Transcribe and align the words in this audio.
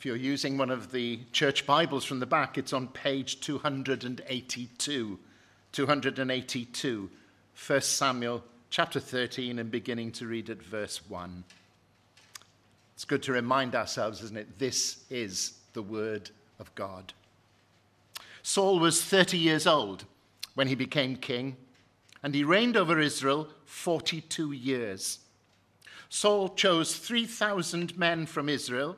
If 0.00 0.06
you're 0.06 0.16
using 0.16 0.56
one 0.56 0.70
of 0.70 0.92
the 0.92 1.20
church 1.30 1.66
Bibles 1.66 2.06
from 2.06 2.20
the 2.20 2.24
back, 2.24 2.56
it's 2.56 2.72
on 2.72 2.88
page 2.88 3.38
282. 3.40 5.18
282, 5.72 7.10
1 7.66 7.80
Samuel 7.82 8.42
chapter 8.70 8.98
13, 8.98 9.58
and 9.58 9.70
beginning 9.70 10.10
to 10.12 10.26
read 10.26 10.48
at 10.48 10.62
verse 10.62 11.06
1. 11.06 11.44
It's 12.94 13.04
good 13.04 13.22
to 13.24 13.32
remind 13.32 13.74
ourselves, 13.74 14.22
isn't 14.22 14.38
it? 14.38 14.58
This 14.58 15.04
is 15.10 15.58
the 15.74 15.82
Word 15.82 16.30
of 16.58 16.74
God. 16.74 17.12
Saul 18.42 18.78
was 18.78 19.04
30 19.04 19.36
years 19.36 19.66
old 19.66 20.06
when 20.54 20.68
he 20.68 20.74
became 20.74 21.14
king, 21.14 21.58
and 22.22 22.34
he 22.34 22.42
reigned 22.42 22.78
over 22.78 22.98
Israel 22.98 23.48
42 23.66 24.52
years. 24.52 25.18
Saul 26.08 26.48
chose 26.48 26.96
3,000 26.96 27.98
men 27.98 28.24
from 28.24 28.48
Israel, 28.48 28.96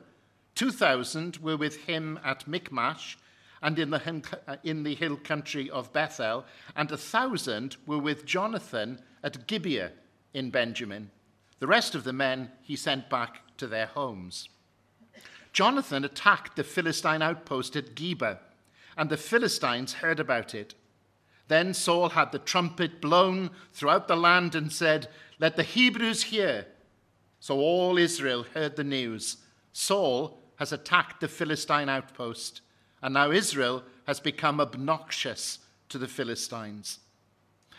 2,000 0.55 1.37
were 1.37 1.57
with 1.57 1.77
him 1.85 2.19
at 2.23 2.47
Michmash 2.47 3.17
and 3.61 3.79
in 3.79 3.89
the, 3.89 4.59
in 4.63 4.83
the 4.83 4.93
hill 4.93 5.15
country 5.15 5.69
of 5.69 5.93
Bethel, 5.93 6.45
and 6.75 6.91
a 6.91 6.97
thousand 6.97 7.77
were 7.87 7.97
with 7.97 8.25
Jonathan 8.25 9.01
at 9.23 9.47
Gibeah 9.47 9.91
in 10.33 10.49
Benjamin. 10.49 11.09
The 11.59 11.67
rest 11.67 11.95
of 11.95 12.03
the 12.03 12.13
men 12.13 12.51
he 12.61 12.75
sent 12.75 13.09
back 13.09 13.41
to 13.57 13.67
their 13.67 13.85
homes. 13.85 14.49
Jonathan 15.53 16.03
attacked 16.03 16.57
the 16.57 16.63
Philistine 16.63 17.21
outpost 17.21 17.75
at 17.77 17.95
Geba, 17.95 18.39
and 18.97 19.09
the 19.09 19.17
Philistines 19.17 19.93
heard 19.93 20.19
about 20.19 20.53
it. 20.53 20.73
Then 21.47 21.73
Saul 21.73 22.09
had 22.09 22.31
the 22.31 22.39
trumpet 22.39 22.99
blown 22.99 23.51
throughout 23.71 24.07
the 24.07 24.17
land 24.17 24.55
and 24.55 24.71
said, 24.71 25.07
Let 25.39 25.55
the 25.55 25.63
Hebrews 25.63 26.23
hear. 26.23 26.67
So 27.39 27.59
all 27.59 27.97
Israel 27.97 28.45
heard 28.53 28.75
the 28.75 28.83
news. 28.83 29.37
Saul 29.71 30.42
has 30.63 30.71
attacked 30.71 31.19
the 31.19 31.27
Philistine 31.27 31.89
outpost, 31.89 32.61
and 33.01 33.13
now 33.15 33.31
Israel 33.31 33.83
has 34.07 34.21
become 34.21 34.61
obnoxious 34.61 35.59
to 35.89 35.97
the 35.97 36.07
Philistines. 36.07 36.99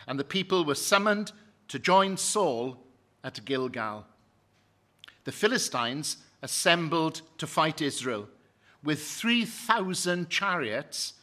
And 0.05 0.19
the 0.19 0.23
people 0.23 0.63
were 0.63 0.75
summoned 0.75 1.31
to 1.69 1.79
join 1.79 2.15
Saul 2.15 2.77
at 3.23 3.43
Gilgal. 3.43 4.05
The 5.23 5.31
Philistines 5.31 6.17
assembled 6.43 7.23
to 7.39 7.47
fight 7.47 7.81
Israel 7.81 8.27
with 8.83 9.01
3,000 9.01 10.29
chariots, 10.29 11.13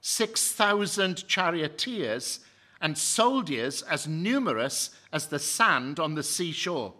6,000 0.00 1.28
charioteers, 1.28 2.40
and 2.80 2.96
soldiers 2.96 3.82
as 3.82 4.08
numerous 4.08 4.88
as 5.12 5.26
the 5.26 5.38
sand 5.38 6.00
on 6.00 6.14
the 6.14 6.22
seashore. 6.22 6.94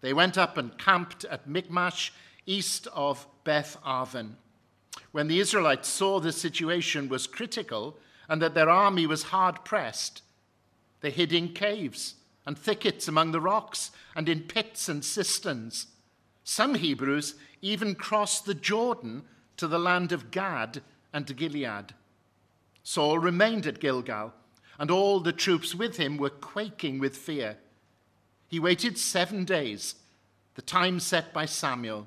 They 0.00 0.12
went 0.12 0.36
up 0.36 0.58
and 0.58 0.76
camped 0.76 1.24
at 1.26 1.48
Michmash, 1.48 2.12
east 2.48 2.88
of 2.94 3.26
Beth 3.44 3.76
Aven. 3.84 4.36
When 5.12 5.28
the 5.28 5.38
Israelites 5.38 5.88
saw 5.88 6.18
the 6.18 6.32
situation 6.32 7.08
was 7.08 7.26
critical 7.26 7.96
and 8.28 8.42
that 8.42 8.54
their 8.54 8.70
army 8.70 9.06
was 9.06 9.24
hard 9.24 9.64
pressed, 9.64 10.22
they 11.00 11.10
hid 11.10 11.32
in 11.32 11.52
caves 11.52 12.14
and 12.46 12.58
thickets 12.58 13.06
among 13.06 13.32
the 13.32 13.40
rocks 13.40 13.90
and 14.16 14.28
in 14.28 14.40
pits 14.40 14.88
and 14.88 15.04
cisterns. 15.04 15.86
Some 16.44 16.74
Hebrews 16.74 17.34
even 17.60 17.94
crossed 17.94 18.46
the 18.46 18.54
Jordan 18.54 19.22
to 19.58 19.68
the 19.68 19.78
land 19.78 20.12
of 20.12 20.30
Gad 20.30 20.82
and 21.12 21.36
Gilead. 21.36 21.92
Saul 22.82 23.18
remained 23.18 23.66
at 23.66 23.80
Gilgal, 23.80 24.32
and 24.78 24.90
all 24.90 25.20
the 25.20 25.32
troops 25.32 25.74
with 25.74 25.98
him 25.98 26.16
were 26.16 26.30
quaking 26.30 26.98
with 26.98 27.16
fear. 27.16 27.58
He 28.46 28.58
waited 28.58 28.96
seven 28.96 29.44
days, 29.44 29.96
the 30.54 30.62
time 30.62 31.00
set 31.00 31.34
by 31.34 31.44
Samuel. 31.44 32.06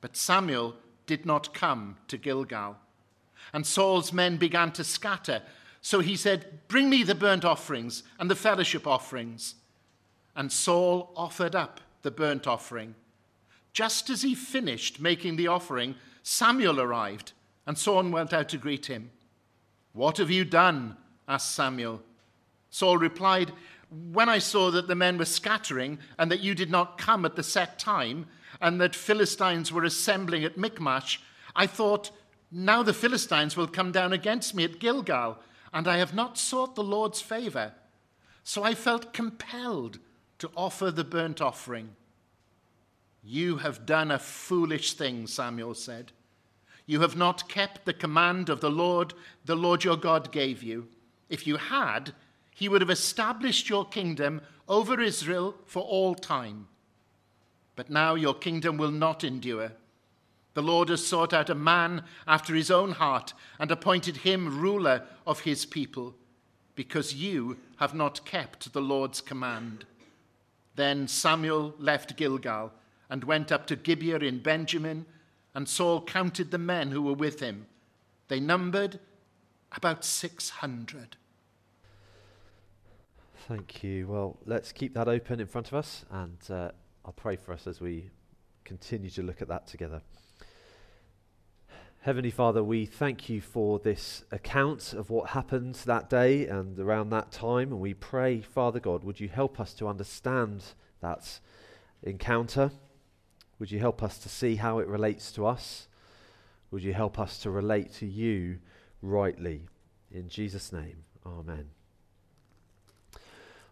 But 0.00 0.16
Samuel 0.16 0.76
did 1.06 1.26
not 1.26 1.54
come 1.54 1.96
to 2.08 2.16
Gilgal. 2.16 2.76
And 3.52 3.66
Saul's 3.66 4.12
men 4.12 4.36
began 4.36 4.72
to 4.72 4.84
scatter. 4.84 5.42
So 5.80 6.00
he 6.00 6.16
said, 6.16 6.60
Bring 6.68 6.88
me 6.88 7.02
the 7.02 7.14
burnt 7.14 7.44
offerings 7.44 8.02
and 8.18 8.30
the 8.30 8.36
fellowship 8.36 8.86
offerings. 8.86 9.56
And 10.36 10.52
Saul 10.52 11.12
offered 11.16 11.54
up 11.54 11.80
the 12.02 12.10
burnt 12.10 12.46
offering. 12.46 12.94
Just 13.72 14.10
as 14.10 14.22
he 14.22 14.34
finished 14.34 15.00
making 15.00 15.36
the 15.36 15.48
offering, 15.48 15.94
Samuel 16.22 16.80
arrived, 16.80 17.32
and 17.66 17.78
Saul 17.78 18.08
went 18.08 18.32
out 18.32 18.48
to 18.50 18.58
greet 18.58 18.86
him. 18.86 19.10
What 19.92 20.18
have 20.18 20.30
you 20.30 20.44
done? 20.44 20.96
asked 21.28 21.54
Samuel. 21.54 22.02
Saul 22.70 22.98
replied, 22.98 23.52
When 24.12 24.28
I 24.28 24.38
saw 24.38 24.70
that 24.70 24.88
the 24.88 24.94
men 24.94 25.18
were 25.18 25.24
scattering 25.24 25.98
and 26.18 26.30
that 26.30 26.40
you 26.40 26.54
did 26.54 26.70
not 26.70 26.98
come 26.98 27.24
at 27.24 27.36
the 27.36 27.42
set 27.42 27.78
time, 27.78 28.26
and 28.60 28.80
that 28.80 28.94
Philistines 28.94 29.72
were 29.72 29.84
assembling 29.84 30.44
at 30.44 30.58
Michmash, 30.58 31.20
I 31.56 31.66
thought, 31.66 32.10
Now 32.50 32.82
the 32.82 32.94
Philistines 32.94 33.56
will 33.56 33.66
come 33.66 33.92
down 33.92 34.12
against 34.12 34.54
me 34.54 34.64
at 34.64 34.78
Gilgal, 34.78 35.38
and 35.72 35.88
I 35.88 35.98
have 35.98 36.14
not 36.14 36.38
sought 36.38 36.74
the 36.74 36.82
Lord's 36.82 37.20
favor. 37.20 37.72
So 38.42 38.62
I 38.62 38.74
felt 38.74 39.12
compelled 39.12 39.98
to 40.38 40.50
offer 40.56 40.90
the 40.90 41.04
burnt 41.04 41.40
offering. 41.40 41.90
You 43.22 43.58
have 43.58 43.86
done 43.86 44.10
a 44.10 44.18
foolish 44.18 44.94
thing, 44.94 45.26
Samuel 45.26 45.74
said. 45.74 46.12
You 46.86 47.02
have 47.02 47.16
not 47.16 47.48
kept 47.48 47.84
the 47.84 47.92
command 47.92 48.48
of 48.48 48.60
the 48.60 48.70
Lord, 48.70 49.14
the 49.44 49.54
Lord 49.54 49.84
your 49.84 49.96
God 49.96 50.32
gave 50.32 50.62
you. 50.62 50.88
If 51.28 51.46
you 51.46 51.56
had, 51.56 52.12
he 52.54 52.68
would 52.68 52.80
have 52.80 52.90
established 52.90 53.68
your 53.68 53.84
kingdom 53.84 54.40
over 54.68 55.00
Israel 55.00 55.54
for 55.66 55.82
all 55.82 56.14
time. 56.14 56.66
But 57.80 57.88
now 57.88 58.14
your 58.14 58.34
kingdom 58.34 58.76
will 58.76 58.90
not 58.90 59.24
endure. 59.24 59.72
The 60.52 60.62
Lord 60.62 60.90
has 60.90 61.06
sought 61.06 61.32
out 61.32 61.48
a 61.48 61.54
man 61.54 62.04
after 62.26 62.54
his 62.54 62.70
own 62.70 62.92
heart 62.92 63.32
and 63.58 63.70
appointed 63.70 64.18
him 64.18 64.60
ruler 64.60 65.04
of 65.26 65.40
his 65.40 65.64
people, 65.64 66.14
because 66.74 67.14
you 67.14 67.56
have 67.78 67.94
not 67.94 68.26
kept 68.26 68.74
the 68.74 68.82
Lord's 68.82 69.22
command. 69.22 69.86
Then 70.76 71.08
Samuel 71.08 71.74
left 71.78 72.18
Gilgal 72.18 72.70
and 73.08 73.24
went 73.24 73.50
up 73.50 73.66
to 73.68 73.76
Gibeah 73.76 74.18
in 74.18 74.40
Benjamin, 74.42 75.06
and 75.54 75.66
Saul 75.66 76.02
counted 76.02 76.50
the 76.50 76.58
men 76.58 76.90
who 76.90 77.00
were 77.00 77.14
with 77.14 77.40
him. 77.40 77.64
They 78.28 78.40
numbered 78.40 79.00
about 79.72 80.04
600. 80.04 81.16
Thank 83.48 83.82
you. 83.82 84.06
Well, 84.06 84.36
let's 84.44 84.70
keep 84.70 84.92
that 84.92 85.08
open 85.08 85.40
in 85.40 85.46
front 85.46 85.68
of 85.68 85.72
us, 85.72 86.04
and 86.10 86.36
uh, 86.50 86.72
I'll 87.04 87.12
pray 87.12 87.36
for 87.36 87.52
us 87.52 87.66
as 87.66 87.80
we 87.80 88.10
continue 88.64 89.10
to 89.10 89.22
look 89.22 89.40
at 89.42 89.48
that 89.48 89.66
together. 89.66 90.02
Heavenly 92.02 92.30
Father, 92.30 92.64
we 92.64 92.86
thank 92.86 93.28
you 93.28 93.40
for 93.40 93.78
this 93.78 94.24
account 94.30 94.94
of 94.94 95.10
what 95.10 95.30
happened 95.30 95.74
that 95.84 96.08
day 96.08 96.46
and 96.46 96.78
around 96.78 97.10
that 97.10 97.30
time. 97.30 97.72
And 97.72 97.80
we 97.80 97.92
pray, 97.92 98.40
Father 98.40 98.80
God, 98.80 99.04
would 99.04 99.20
you 99.20 99.28
help 99.28 99.60
us 99.60 99.74
to 99.74 99.86
understand 99.86 100.64
that 101.00 101.40
encounter? 102.02 102.70
Would 103.58 103.70
you 103.70 103.80
help 103.80 104.02
us 104.02 104.18
to 104.20 104.30
see 104.30 104.56
how 104.56 104.78
it 104.78 104.88
relates 104.88 105.30
to 105.32 105.46
us? 105.46 105.88
Would 106.70 106.82
you 106.82 106.94
help 106.94 107.18
us 107.18 107.38
to 107.40 107.50
relate 107.50 107.92
to 107.94 108.06
you 108.06 108.60
rightly? 109.02 109.68
In 110.10 110.28
Jesus' 110.28 110.72
name, 110.72 111.04
Amen. 111.26 111.79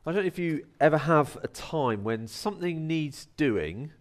I 0.08 0.12
don't 0.12 0.22
know 0.22 0.28
if 0.28 0.38
you 0.38 0.64
ever 0.80 0.96
have 0.96 1.36
a 1.42 1.48
time 1.48 2.02
when 2.02 2.28
something 2.28 2.86
needs 2.86 3.26
doing 3.36 3.92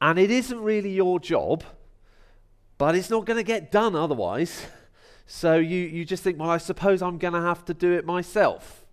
and 0.00 0.16
it 0.16 0.30
isn't 0.30 0.60
really 0.60 0.92
your 0.92 1.18
job 1.18 1.64
but 2.78 2.94
it's 2.94 3.10
not 3.10 3.26
going 3.26 3.38
to 3.38 3.42
get 3.42 3.72
done 3.72 3.96
otherwise. 3.96 4.66
So 5.24 5.54
you, 5.54 5.78
you 5.78 6.04
just 6.04 6.22
think, 6.24 6.38
well, 6.38 6.50
I 6.50 6.58
suppose 6.58 7.00
I'm 7.00 7.16
going 7.16 7.32
to 7.32 7.40
have 7.40 7.64
to 7.66 7.74
do 7.74 7.92
it 7.92 8.04
myself. 8.04 8.84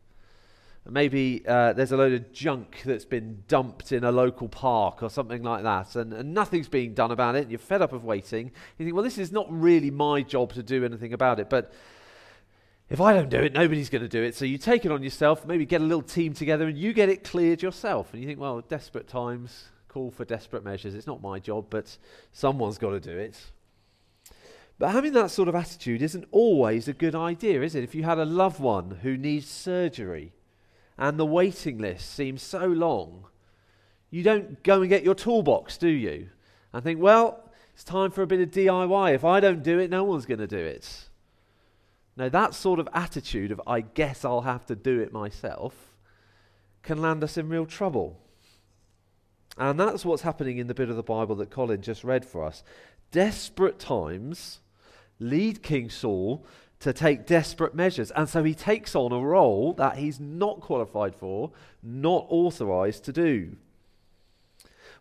Maybe 0.87 1.43
uh, 1.45 1.73
there's 1.73 1.91
a 1.91 1.97
load 1.97 2.13
of 2.13 2.31
junk 2.31 2.81
that's 2.85 3.03
been 3.03 3.43
dumped 3.47 3.91
in 3.91 4.03
a 4.03 4.11
local 4.11 4.47
park 4.47 5.03
or 5.03 5.09
something 5.09 5.41
like 5.43 5.63
that, 5.63 5.95
and, 5.95 6.13
and 6.13 6.33
nothing's 6.33 6.69
being 6.69 6.93
done 6.93 7.11
about 7.11 7.35
it, 7.35 7.41
and 7.41 7.51
you're 7.51 7.57
fed 7.57 7.81
up 7.81 7.91
of 7.91 8.05
waiting. 8.05 8.51
You 8.77 8.85
think, 8.85 8.95
well, 8.95 9.03
this 9.03 9.17
is 9.17 9.31
not 9.31 9.47
really 9.49 9.91
my 9.91 10.21
job 10.21 10.53
to 10.53 10.63
do 10.63 10.85
anything 10.85 11.13
about 11.13 11.39
it, 11.39 11.49
but 11.49 11.73
if 12.89 12.99
I 12.99 13.13
don't 13.13 13.29
do 13.29 13.39
it, 13.39 13.53
nobody's 13.53 13.89
going 13.89 14.01
to 14.01 14.07
do 14.07 14.23
it. 14.23 14.35
So 14.35 14.45
you 14.45 14.57
take 14.57 14.85
it 14.85 14.91
on 14.91 15.03
yourself, 15.03 15.45
maybe 15.45 15.65
get 15.65 15.81
a 15.81 15.83
little 15.83 16.01
team 16.01 16.33
together, 16.33 16.67
and 16.67 16.77
you 16.77 16.91
get 16.93 17.09
it 17.09 17.23
cleared 17.23 17.61
yourself. 17.61 18.13
And 18.13 18.21
you 18.21 18.27
think, 18.27 18.39
well, 18.39 18.61
desperate 18.61 19.07
times 19.07 19.65
call 19.89 20.11
for 20.11 20.25
desperate 20.25 20.63
measures. 20.63 20.95
It's 20.95 21.07
not 21.07 21.21
my 21.21 21.39
job, 21.39 21.65
but 21.69 21.97
someone's 22.31 22.77
got 22.77 22.91
to 22.91 22.99
do 22.99 23.17
it. 23.17 23.37
But 24.77 24.91
having 24.91 25.13
that 25.13 25.29
sort 25.29 25.49
of 25.49 25.55
attitude 25.55 26.01
isn't 26.01 26.25
always 26.31 26.87
a 26.87 26.93
good 26.93 27.15
idea, 27.15 27.61
is 27.61 27.75
it? 27.75 27.83
If 27.83 27.93
you 27.93 28.03
had 28.03 28.17
a 28.17 28.25
loved 28.25 28.59
one 28.59 28.99
who 29.01 29.17
needs 29.17 29.47
surgery 29.47 30.31
and 30.97 31.19
the 31.19 31.25
waiting 31.25 31.79
list 31.79 32.13
seems 32.13 32.41
so 32.41 32.65
long, 32.65 33.25
you 34.09 34.23
don't 34.23 34.63
go 34.63 34.81
and 34.81 34.89
get 34.89 35.03
your 35.03 35.15
toolbox, 35.15 35.77
do 35.77 35.89
you? 35.89 36.29
And 36.71 36.83
think, 36.83 37.01
well, 37.01 37.51
it's 37.73 37.83
time 37.83 38.11
for 38.11 38.21
a 38.21 38.27
bit 38.27 38.39
of 38.39 38.51
DIY. 38.51 39.13
If 39.13 39.25
I 39.25 39.39
don't 39.39 39.63
do 39.63 39.79
it, 39.79 39.89
no 39.89 40.03
one's 40.03 40.25
going 40.25 40.39
to 40.39 40.47
do 40.47 40.57
it. 40.57 41.08
No, 42.19 42.27
that 42.27 42.53
sort 42.53 42.81
of 42.81 42.89
attitude 42.93 43.49
of, 43.49 43.61
I 43.65 43.79
guess 43.79 44.25
I'll 44.25 44.41
have 44.41 44.65
to 44.65 44.75
do 44.75 44.99
it 44.99 45.13
myself, 45.13 45.73
can 46.83 47.01
land 47.01 47.23
us 47.23 47.37
in 47.37 47.47
real 47.47 47.65
trouble. 47.65 48.19
And 49.57 49.79
that's 49.79 50.03
what's 50.03 50.23
happening 50.23 50.57
in 50.57 50.67
the 50.67 50.73
bit 50.73 50.89
of 50.89 50.97
the 50.97 51.01
Bible 51.01 51.35
that 51.37 51.49
Colin 51.49 51.81
just 51.81 52.03
read 52.03 52.25
for 52.25 52.43
us. 52.43 52.61
Desperate 53.11 53.79
times 53.79 54.59
lead 55.17 55.63
King 55.63 55.89
Saul 55.89 56.45
to 56.81 56.91
take 56.91 57.25
desperate 57.25 57.73
measures. 57.73 58.11
And 58.11 58.27
so 58.27 58.43
he 58.43 58.53
takes 58.53 58.95
on 58.95 59.13
a 59.13 59.19
role 59.19 59.71
that 59.73 59.95
he's 59.95 60.19
not 60.19 60.59
qualified 60.59 61.15
for, 61.15 61.51
not 61.81 62.25
authorized 62.27 63.05
to 63.05 63.13
do. 63.13 63.55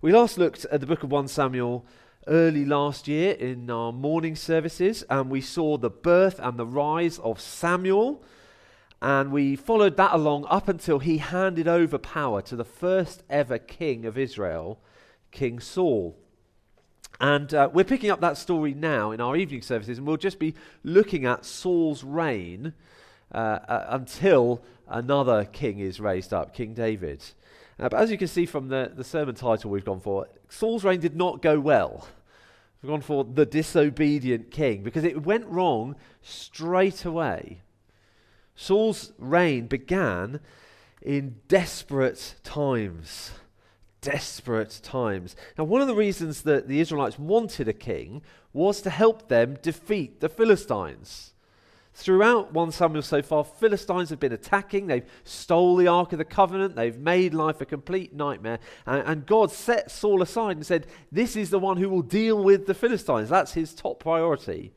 We 0.00 0.12
last 0.12 0.38
looked 0.38 0.66
at 0.66 0.80
the 0.80 0.86
book 0.86 1.02
of 1.02 1.10
1 1.10 1.26
Samuel 1.26 1.84
early 2.28 2.64
last 2.64 3.08
year 3.08 3.32
in 3.32 3.68
our 3.70 3.92
morning 3.92 4.36
services, 4.36 5.02
and 5.10 5.30
we 5.30 5.40
saw 5.40 5.76
the 5.76 5.90
birth 5.90 6.38
and 6.40 6.58
the 6.58 6.66
rise 6.66 7.18
of 7.18 7.40
Samuel. 7.40 8.22
And 9.00 9.32
we 9.32 9.56
followed 9.56 9.96
that 9.96 10.12
along 10.12 10.46
up 10.48 10.68
until 10.68 10.98
he 10.98 11.18
handed 11.18 11.68
over 11.68 11.98
power 11.98 12.42
to 12.42 12.56
the 12.56 12.64
first 12.64 13.22
ever 13.30 13.58
king 13.58 14.04
of 14.04 14.18
Israel, 14.18 14.80
King 15.30 15.60
Saul. 15.60 16.16
And 17.20 17.52
uh, 17.52 17.68
we're 17.72 17.84
picking 17.84 18.10
up 18.10 18.20
that 18.20 18.36
story 18.36 18.74
now 18.74 19.10
in 19.10 19.20
our 19.20 19.36
evening 19.36 19.62
services, 19.62 19.98
and 19.98 20.06
we'll 20.06 20.16
just 20.16 20.38
be 20.38 20.54
looking 20.84 21.24
at 21.24 21.44
Saul's 21.44 22.04
reign 22.04 22.74
uh, 23.32 23.58
uh, 23.68 23.86
until 23.90 24.62
another 24.88 25.44
king 25.44 25.80
is 25.80 26.00
raised 26.00 26.32
up, 26.32 26.54
King 26.54 26.74
David. 26.74 27.24
Uh, 27.78 27.88
but 27.88 28.00
as 28.00 28.10
you 28.10 28.18
can 28.18 28.28
see 28.28 28.46
from 28.46 28.68
the, 28.68 28.92
the 28.94 29.04
sermon 29.04 29.34
title 29.34 29.70
we've 29.70 29.84
gone 29.84 30.00
for, 30.00 30.26
Saul's 30.48 30.84
reign 30.84 31.00
did 31.00 31.16
not 31.16 31.42
go 31.42 31.58
well. 31.60 32.06
We've 32.82 32.90
gone 32.90 33.00
for 33.00 33.24
the 33.24 33.46
disobedient 33.46 34.50
king 34.50 34.82
because 34.82 35.04
it 35.04 35.24
went 35.24 35.46
wrong 35.46 35.96
straight 36.22 37.04
away. 37.04 37.62
Saul's 38.54 39.12
reign 39.18 39.66
began 39.66 40.40
in 41.02 41.36
desperate 41.48 42.36
times 42.44 43.32
desperate 44.00 44.80
times. 44.82 45.36
Now, 45.56 45.64
one 45.64 45.80
of 45.80 45.88
the 45.88 45.94
reasons 45.94 46.42
that 46.42 46.68
the 46.68 46.80
Israelites 46.80 47.18
wanted 47.18 47.68
a 47.68 47.72
king 47.72 48.22
was 48.52 48.80
to 48.82 48.90
help 48.90 49.28
them 49.28 49.58
defeat 49.60 50.20
the 50.20 50.28
Philistines. 50.28 51.32
Throughout 51.98 52.52
1 52.52 52.70
Samuel 52.70 53.02
so 53.02 53.22
far, 53.22 53.42
Philistines 53.42 54.10
have 54.10 54.20
been 54.20 54.32
attacking. 54.32 54.86
They've 54.86 55.10
stole 55.24 55.74
the 55.74 55.88
Ark 55.88 56.12
of 56.12 56.18
the 56.18 56.24
Covenant. 56.24 56.76
They've 56.76 56.96
made 56.96 57.34
life 57.34 57.60
a 57.60 57.66
complete 57.66 58.14
nightmare. 58.14 58.60
And, 58.86 59.02
and, 59.04 59.26
God 59.26 59.50
set 59.50 59.90
Saul 59.90 60.22
aside 60.22 60.56
and 60.56 60.64
said, 60.64 60.86
This 61.10 61.34
is 61.34 61.50
the 61.50 61.58
one 61.58 61.76
who 61.76 61.90
will 61.90 62.02
deal 62.02 62.42
with 62.42 62.66
the 62.66 62.74
Philistines. 62.74 63.30
That's 63.30 63.54
his 63.54 63.74
top 63.74 63.98
priority. 63.98 64.72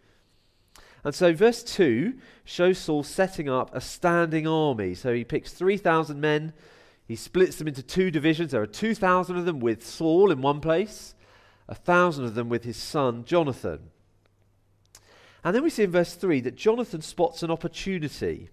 And 1.03 1.13
so, 1.13 1.31
verse 1.31 1.61
2 1.61 2.15
shows 2.43 2.79
Saul 2.79 3.03
setting 3.03 3.47
up 3.47 3.75
a 3.75 3.81
standing 3.81 4.47
army. 4.47 4.95
So 4.95 5.13
he 5.13 5.23
picks 5.23 5.53
3,000 5.53 6.19
men 6.19 6.53
he 7.11 7.17
splits 7.17 7.57
them 7.57 7.67
into 7.67 7.83
two 7.83 8.09
divisions. 8.09 8.51
There 8.51 8.61
are 8.61 8.65
2,000 8.65 9.35
of 9.35 9.43
them 9.43 9.59
with 9.59 9.85
Saul 9.85 10.31
in 10.31 10.41
one 10.41 10.61
place, 10.61 11.13
a 11.67 11.75
thousand 11.75 12.23
of 12.23 12.35
them 12.35 12.47
with 12.47 12.63
his 12.63 12.77
son 12.77 13.25
Jonathan. 13.25 13.90
And 15.43 15.55
then 15.55 15.63
we 15.63 15.69
see 15.69 15.83
in 15.83 15.91
verse 15.91 16.13
3 16.13 16.41
that 16.41 16.55
Jonathan 16.55 17.01
spots 17.01 17.43
an 17.43 17.51
opportunity. 17.51 18.49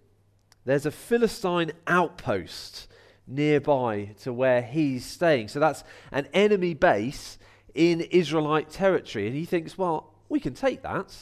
There's 0.65 0.87
a 0.87 0.91
Philistine 0.91 1.73
outpost 1.87 2.89
nearby 3.27 4.15
to 4.23 4.33
where 4.33 4.63
he's 4.63 5.05
staying. 5.05 5.49
So 5.49 5.61
that's 5.61 5.85
an 6.11 6.29
enemy 6.33 6.75
base 6.75 7.39
in 7.75 8.01
Israelite 8.01 8.71
territory. 8.71 9.27
And 9.27 9.37
he 9.37 9.45
thinks, 9.45 9.77
well, 9.77 10.15
we 10.29 10.41
can 10.41 10.55
take 10.55 10.83
that. 10.83 11.15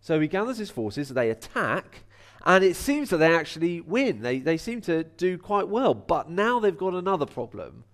So 0.00 0.20
he 0.20 0.28
gathers 0.28 0.58
his 0.58 0.70
forces, 0.70 1.08
they 1.08 1.30
attack, 1.30 2.04
and 2.44 2.62
it 2.62 2.76
seems 2.76 3.08
that 3.10 3.16
they 3.16 3.34
actually 3.34 3.80
win. 3.80 4.20
They, 4.20 4.38
they 4.38 4.58
seem 4.58 4.82
to 4.82 5.04
do 5.04 5.38
quite 5.38 5.68
well. 5.68 5.94
But 5.94 6.28
now 6.28 6.60
they've 6.60 6.76
got 6.76 6.92
another 6.92 7.26
problem. 7.26 7.84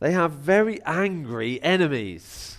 They 0.00 0.10
have 0.10 0.32
very 0.32 0.82
angry 0.82 1.62
enemies. 1.62 2.58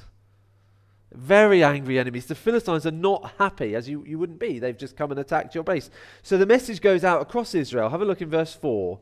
Very 1.13 1.63
angry 1.63 2.00
enemies. 2.00 2.25
The 2.25 2.36
Philistines 2.36 2.86
are 2.86 2.92
not 2.92 3.33
happy, 3.38 3.75
as 3.75 3.88
you, 3.88 4.04
you 4.06 4.18
wouldn't 4.18 4.39
be. 4.39 4.60
They've 4.60 4.77
just 4.77 4.98
come 4.98 5.12
and 5.12 5.19
attacked 5.19 5.54
your 5.54 5.63
base. 5.63 5.89
So 6.24 6.38
the 6.38 6.45
message 6.45 6.81
goes 6.81 7.04
out 7.04 7.21
across 7.21 7.54
Israel. 7.54 7.89
Have 7.89 8.01
a 8.01 8.06
look 8.06 8.21
in 8.21 8.30
verse 8.30 8.54
4. 8.54 9.00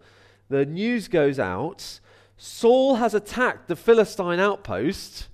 The 0.49 0.65
news 0.65 1.07
goes 1.07 1.39
out 1.39 1.99
Saul 2.43 2.95
has 2.95 3.13
attacked 3.13 3.67
the 3.67 3.75
Philistine 3.75 4.39
outpost, 4.39 5.27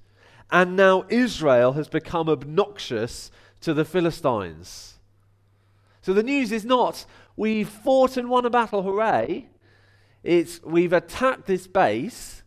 and 0.51 0.75
now 0.75 1.06
Israel 1.07 1.71
has 1.71 1.88
become 1.88 2.27
obnoxious 2.27 3.31
to 3.62 3.73
the 3.73 3.85
Philistines. 3.85 4.95
So 6.01 6.13
the 6.13 6.21
news 6.21 6.51
is 6.51 6.65
not, 6.65 7.06
we've 7.38 7.69
fought 7.69 8.18
and 8.18 8.30
won 8.30 8.45
a 8.45 8.50
battle, 8.50 8.83
hooray. 8.83 9.47
It's, 10.21 10.62
we've 10.63 10.91
attacked 10.91 11.45
this 11.45 11.65
base, 11.65 12.44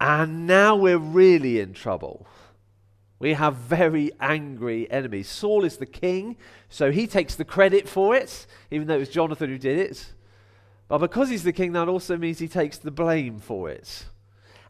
and 0.00 0.48
now 0.48 0.74
we're 0.74 0.98
really 0.98 1.60
in 1.60 1.72
trouble. 1.72 2.26
We 3.18 3.34
have 3.34 3.56
very 3.56 4.12
angry 4.20 4.90
enemies. 4.90 5.28
Saul 5.28 5.64
is 5.64 5.78
the 5.78 5.86
king, 5.86 6.36
so 6.68 6.92
he 6.92 7.06
takes 7.06 7.34
the 7.34 7.44
credit 7.44 7.88
for 7.88 8.14
it, 8.14 8.46
even 8.70 8.86
though 8.86 8.94
it 8.94 9.00
was 9.00 9.08
Jonathan 9.08 9.50
who 9.50 9.58
did 9.58 9.78
it. 9.78 10.12
But 10.86 10.98
because 10.98 11.28
he's 11.28 11.42
the 11.42 11.52
king, 11.52 11.72
that 11.72 11.88
also 11.88 12.16
means 12.16 12.38
he 12.38 12.48
takes 12.48 12.78
the 12.78 12.90
blame 12.90 13.40
for 13.40 13.68
it. 13.68 14.06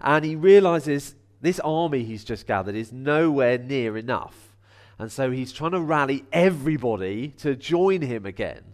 And 0.01 0.25
he 0.25 0.35
realizes 0.35 1.15
this 1.41 1.61
army 1.61 2.05
he's 2.05 2.25
just 2.25 2.47
gathered 2.47 2.75
is 2.75 2.93
nowhere 2.93 3.59
near 3.59 3.97
enough. 3.97 4.57
And 4.99 5.13
so 5.13 5.31
he's 5.31 5.53
trying 5.53 5.73
to 5.73 5.81
rally 5.81 6.25
everybody 6.33 7.29
to 7.39 7.55
join 7.55 8.03
him 8.03 8.27
again. 8.27 8.65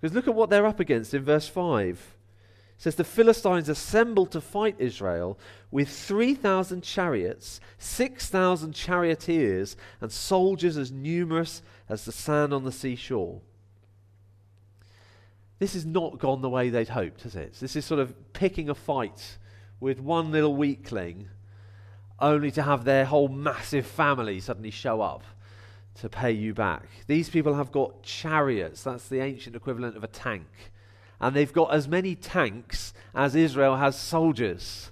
Because 0.00 0.14
look 0.14 0.28
at 0.28 0.34
what 0.34 0.50
they're 0.50 0.66
up 0.66 0.80
against 0.80 1.14
in 1.14 1.24
verse 1.24 1.48
5. 1.48 2.16
Says, 2.80 2.94
The 2.94 3.04
Philistines 3.04 3.68
assembled 3.68 4.30
to 4.30 4.40
fight 4.40 4.74
Israel 4.78 5.38
with 5.70 5.90
3,000 5.90 6.82
chariots, 6.82 7.60
6,000 7.76 8.74
charioteers, 8.74 9.76
and 10.00 10.10
soldiers 10.10 10.78
as 10.78 10.90
numerous 10.90 11.60
as 11.90 12.06
the 12.06 12.10
sand 12.10 12.54
on 12.54 12.64
the 12.64 12.72
seashore. 12.72 13.42
This 15.58 15.74
has 15.74 15.84
not 15.84 16.18
gone 16.18 16.40
the 16.40 16.48
way 16.48 16.70
they'd 16.70 16.88
hoped, 16.88 17.24
has 17.24 17.36
it? 17.36 17.52
This 17.60 17.76
is 17.76 17.84
sort 17.84 18.00
of 18.00 18.32
picking 18.32 18.70
a 18.70 18.74
fight 18.74 19.36
with 19.78 20.00
one 20.00 20.32
little 20.32 20.56
weakling 20.56 21.28
only 22.18 22.50
to 22.52 22.62
have 22.62 22.84
their 22.84 23.04
whole 23.04 23.28
massive 23.28 23.84
family 23.84 24.40
suddenly 24.40 24.70
show 24.70 25.02
up 25.02 25.22
to 25.96 26.08
pay 26.08 26.32
you 26.32 26.54
back. 26.54 26.88
These 27.06 27.28
people 27.28 27.56
have 27.56 27.72
got 27.72 28.02
chariots, 28.02 28.82
that's 28.82 29.08
the 29.08 29.20
ancient 29.20 29.54
equivalent 29.54 29.98
of 29.98 30.04
a 30.04 30.08
tank. 30.08 30.46
And 31.20 31.36
they've 31.36 31.52
got 31.52 31.72
as 31.72 31.86
many 31.86 32.14
tanks 32.14 32.94
as 33.14 33.34
Israel 33.34 33.76
has 33.76 33.98
soldiers. 33.98 34.90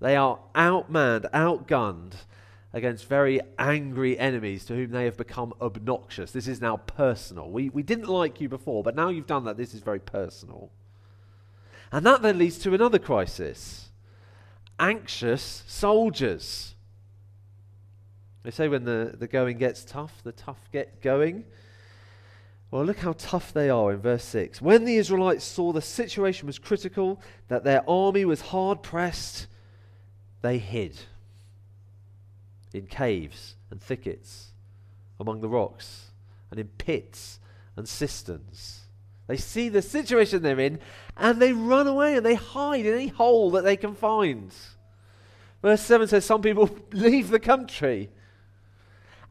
They 0.00 0.14
are 0.16 0.38
outmanned, 0.54 1.30
outgunned 1.30 2.14
against 2.72 3.08
very 3.08 3.40
angry 3.58 4.18
enemies 4.18 4.66
to 4.66 4.74
whom 4.74 4.90
they 4.90 5.06
have 5.06 5.16
become 5.16 5.54
obnoxious. 5.60 6.32
This 6.32 6.46
is 6.46 6.60
now 6.60 6.76
personal. 6.76 7.50
We, 7.50 7.70
we 7.70 7.82
didn't 7.82 8.08
like 8.08 8.40
you 8.40 8.50
before, 8.50 8.82
but 8.82 8.94
now 8.94 9.08
you've 9.08 9.26
done 9.26 9.44
that, 9.44 9.56
this 9.56 9.72
is 9.72 9.80
very 9.80 10.00
personal. 10.00 10.70
And 11.90 12.04
that 12.04 12.20
then 12.20 12.38
leads 12.38 12.58
to 12.58 12.74
another 12.74 12.98
crisis 12.98 13.84
anxious 14.78 15.64
soldiers. 15.66 16.74
They 18.42 18.50
say 18.50 18.68
when 18.68 18.84
the, 18.84 19.14
the 19.18 19.26
going 19.26 19.56
gets 19.56 19.84
tough, 19.84 20.22
the 20.22 20.32
tough 20.32 20.68
get 20.70 21.00
going. 21.00 21.44
Well, 22.70 22.84
look 22.84 22.98
how 22.98 23.12
tough 23.12 23.52
they 23.52 23.70
are 23.70 23.92
in 23.92 24.00
verse 24.00 24.24
6. 24.24 24.60
When 24.60 24.84
the 24.84 24.96
Israelites 24.96 25.44
saw 25.44 25.72
the 25.72 25.80
situation 25.80 26.46
was 26.46 26.58
critical, 26.58 27.20
that 27.48 27.64
their 27.64 27.88
army 27.88 28.24
was 28.24 28.40
hard 28.40 28.82
pressed, 28.82 29.46
they 30.42 30.58
hid 30.58 30.98
in 32.72 32.86
caves 32.86 33.54
and 33.70 33.80
thickets, 33.80 34.52
among 35.18 35.40
the 35.40 35.48
rocks, 35.48 36.10
and 36.50 36.58
in 36.58 36.68
pits 36.78 37.38
and 37.76 37.88
cisterns. 37.88 38.86
They 39.26 39.36
see 39.36 39.68
the 39.68 39.82
situation 39.82 40.42
they're 40.42 40.60
in 40.60 40.78
and 41.16 41.40
they 41.40 41.52
run 41.52 41.86
away 41.86 42.16
and 42.16 42.24
they 42.24 42.34
hide 42.34 42.86
in 42.86 42.94
any 42.94 43.08
hole 43.08 43.50
that 43.52 43.64
they 43.64 43.76
can 43.76 43.94
find. 43.94 44.52
Verse 45.62 45.82
7 45.82 46.08
says 46.08 46.24
some 46.24 46.42
people 46.42 46.70
leave 46.92 47.30
the 47.30 47.40
country. 47.40 48.10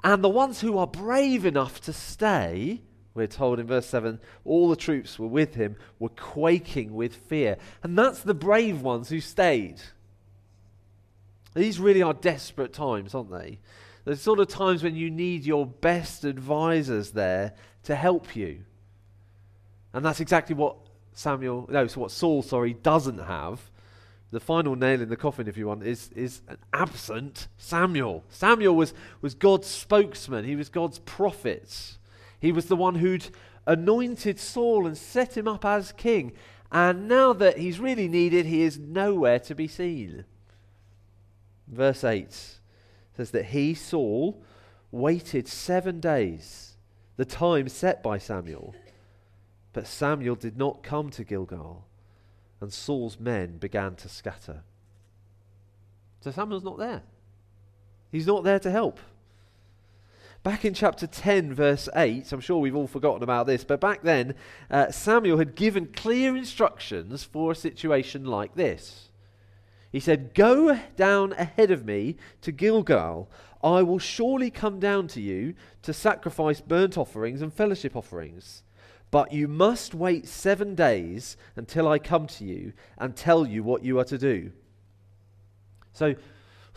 And 0.04 0.24
the 0.24 0.30
ones 0.30 0.62
who 0.62 0.77
are 0.77 0.88
brave 0.88 1.46
enough 1.46 1.82
to 1.82 1.94
stay, 1.94 2.82
we're 3.15 3.27
told 3.27 3.60
in 3.60 3.65
verse 3.65 3.86
7, 3.88 4.19
all 4.43 4.69
the 4.69 4.75
troops 4.75 5.17
were 5.17 5.27
with 5.27 5.55
him, 5.55 5.77
were 6.00 6.10
quaking 6.10 6.93
with 6.93 7.15
fear. 7.15 7.57
And 7.81 7.98
that's 7.98 8.19
the 8.19 8.34
brave 8.34 8.81
ones 8.81 9.07
who 9.07 9.22
stayed. 9.22 9.81
These 11.55 11.79
really 11.79 12.01
are 12.01 12.13
desperate 12.13 12.74
times, 12.74 13.15
aren't 13.15 13.31
they? 13.31 13.60
The 14.03 14.17
sort 14.17 14.39
of 14.39 14.50
times 14.50 14.84
when 14.84 14.95
you 14.95 15.10
need 15.10 15.45
your 15.45 15.65
best 15.65 16.25
advisors 16.25 17.12
there 17.12 17.53
to 17.84 17.95
help 17.95 18.36
you. 18.36 18.60
And 19.93 20.03
that's 20.03 20.19
exactly 20.19 20.53
what 20.53 20.75
Samuel, 21.13 21.67
no, 21.72 21.88
so 21.88 22.01
what 22.01 22.12
Saul, 22.12 22.43
sorry, 22.43 22.74
doesn't 22.74 23.19
have. 23.19 23.72
The 24.31 24.41
final 24.41 24.75
nail 24.75 25.01
in 25.01 25.07
the 25.07 25.15
coffin, 25.15 25.48
if 25.48 25.55
you 25.55 25.67
want, 25.67 25.84
is, 25.84 26.10
is 26.13 26.41
an 26.50 26.57
absent 26.74 27.48
Samuel. 27.57 28.25
Samuel 28.27 28.75
was, 28.75 28.93
was 29.22 29.34
God's 29.34 29.67
spokesman, 29.67 30.43
he 30.43 30.57
was 30.57 30.67
God's 30.67 31.00
prophet. 31.00 31.98
He 32.39 32.51
was 32.51 32.65
the 32.65 32.75
one 32.75 32.96
who'd 32.96 33.30
anointed 33.65 34.39
Saul 34.39 34.86
and 34.86 34.98
set 34.98 35.36
him 35.38 35.48
up 35.48 35.65
as 35.65 35.92
king. 35.92 36.34
And 36.72 37.08
now 37.08 37.34
that 37.34 37.58
he's 37.58 37.80
really 37.80 38.08
needed, 38.08 38.46
he 38.46 38.63
is 38.63 38.77
nowhere 38.77 39.39
to 39.39 39.56
be 39.56 39.68
seen. 39.68 40.25
Verse 41.68 42.04
8 42.04 42.60
says 43.15 43.32
that 43.32 43.46
he, 43.46 43.74
Saul, 43.74 44.44
waited 44.92 45.48
seven 45.48 46.00
days, 46.00 46.77
the 47.18 47.25
time 47.25 47.70
set 47.70 48.04
by 48.04 48.18
Samuel. 48.18 48.75
But 49.74 49.88
Samuel 49.88 50.36
did 50.36 50.58
not 50.58 50.84
come 50.84 51.10
to 51.12 51.24
Gilgal, 51.24 51.86
and 52.62 52.72
Saul's 52.72 53.20
men 53.20 53.58
began 53.58 53.96
to 53.96 54.10
scatter. 54.10 54.63
So 56.22 56.32
Samuel's 56.32 56.63
not 56.63 56.77
there. 56.77 57.04
He's 58.12 58.27
not 58.27 58.44
there 58.44 58.60
to 58.60 58.72
help. 58.72 59.00
Back 60.46 60.64
in 60.64 60.75
chapter 60.75 61.08
10, 61.08 61.56
verse 61.56 61.90
8, 61.96 62.32
I'm 62.32 62.40
sure 62.40 62.60
we've 62.60 62.75
all 62.75 62.86
forgotten 62.86 63.24
about 63.24 63.48
this, 63.48 63.64
but 63.64 63.82
back 63.82 64.04
then, 64.04 64.36
uh, 64.70 64.92
Samuel 64.92 65.40
had 65.40 65.56
given 65.56 65.88
clear 65.88 66.38
instructions 66.38 67.24
for 67.24 67.52
a 67.52 67.56
situation 67.56 68.25
like 68.25 68.54
this. 68.54 69.10
He 69.92 70.00
said, 70.00 70.36
Go 70.36 70.80
down 70.96 71.34
ahead 71.34 71.72
of 71.72 71.84
me 71.84 72.18
to 72.42 72.52
Gilgal. 72.52 73.28
I 73.64 73.82
will 73.82 73.98
surely 73.98 74.52
come 74.52 74.80
down 74.80 75.08
to 75.08 75.20
you 75.20 75.56
to 75.82 75.94
sacrifice 75.94 76.62
burnt 76.62 76.96
offerings 76.96 77.42
and 77.42 77.52
fellowship 77.52 77.96
offerings. 77.96 78.62
But 79.10 79.34
you 79.34 79.48
must 79.48 79.96
wait 79.96 80.28
seven 80.28 80.75
days 80.75 81.38
until 81.56 81.88
I 81.88 81.98
come 81.98 82.28
to 82.28 82.46
you 82.46 82.74
and 83.00 83.16
tell 83.16 83.48
you 83.48 83.64
what 83.64 83.84
you 83.84 83.98
are 83.98 84.06
to 84.06 84.18
do. 84.20 84.52
So, 85.92 86.14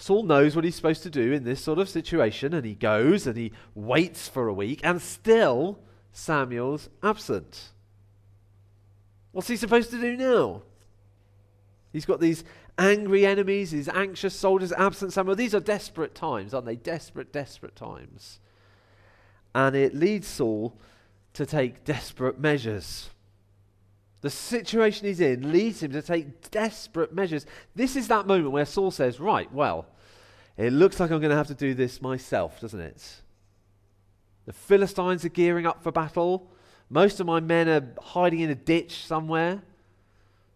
Saul 0.00 0.22
knows 0.22 0.54
what 0.54 0.64
he's 0.64 0.76
supposed 0.76 1.02
to 1.02 1.10
do 1.10 1.32
in 1.32 1.42
this 1.42 1.60
sort 1.60 1.80
of 1.80 1.88
situation, 1.88 2.54
and 2.54 2.64
he 2.64 2.74
goes 2.74 3.26
and 3.26 3.36
he 3.36 3.52
waits 3.74 4.28
for 4.28 4.46
a 4.46 4.54
week, 4.54 4.80
and 4.84 5.02
still 5.02 5.80
Samuel's 6.12 6.88
absent. 7.02 7.72
What's 9.32 9.48
he 9.48 9.56
supposed 9.56 9.90
to 9.90 10.00
do 10.00 10.16
now? 10.16 10.62
He's 11.92 12.06
got 12.06 12.20
these 12.20 12.44
angry 12.78 13.26
enemies, 13.26 13.72
these 13.72 13.88
anxious 13.88 14.36
soldiers, 14.36 14.72
absent 14.72 15.12
Samuel. 15.12 15.34
These 15.34 15.54
are 15.54 15.60
desperate 15.60 16.14
times, 16.14 16.54
aren't 16.54 16.66
they? 16.66 16.76
Desperate, 16.76 17.32
desperate 17.32 17.74
times. 17.74 18.38
And 19.52 19.74
it 19.74 19.96
leads 19.96 20.28
Saul 20.28 20.78
to 21.32 21.44
take 21.44 21.84
desperate 21.84 22.38
measures. 22.38 23.10
The 24.20 24.30
situation 24.30 25.06
he's 25.06 25.20
in 25.20 25.52
leads 25.52 25.82
him 25.82 25.92
to 25.92 26.02
take 26.02 26.50
desperate 26.50 27.14
measures. 27.14 27.46
This 27.74 27.94
is 27.94 28.08
that 28.08 28.26
moment 28.26 28.50
where 28.50 28.64
Saul 28.64 28.90
says, 28.90 29.20
Right, 29.20 29.52
well, 29.52 29.86
it 30.56 30.72
looks 30.72 30.98
like 30.98 31.10
I'm 31.10 31.20
going 31.20 31.30
to 31.30 31.36
have 31.36 31.46
to 31.48 31.54
do 31.54 31.74
this 31.74 32.02
myself, 32.02 32.60
doesn't 32.60 32.80
it? 32.80 33.22
The 34.46 34.52
Philistines 34.52 35.24
are 35.24 35.28
gearing 35.28 35.66
up 35.66 35.82
for 35.82 35.92
battle. 35.92 36.50
Most 36.90 37.20
of 37.20 37.26
my 37.26 37.38
men 37.38 37.68
are 37.68 37.86
hiding 38.00 38.40
in 38.40 38.50
a 38.50 38.54
ditch 38.54 39.04
somewhere. 39.04 39.62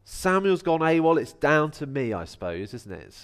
Samuel's 0.05 0.63
gone 0.63 0.81
AWOL. 0.81 1.21
It's 1.21 1.35
down 1.35 1.71
to 1.73 1.87
me, 1.87 2.13
I 2.13 2.25
suppose, 2.25 2.75
isn't 2.75 2.93
it? 2.93 3.15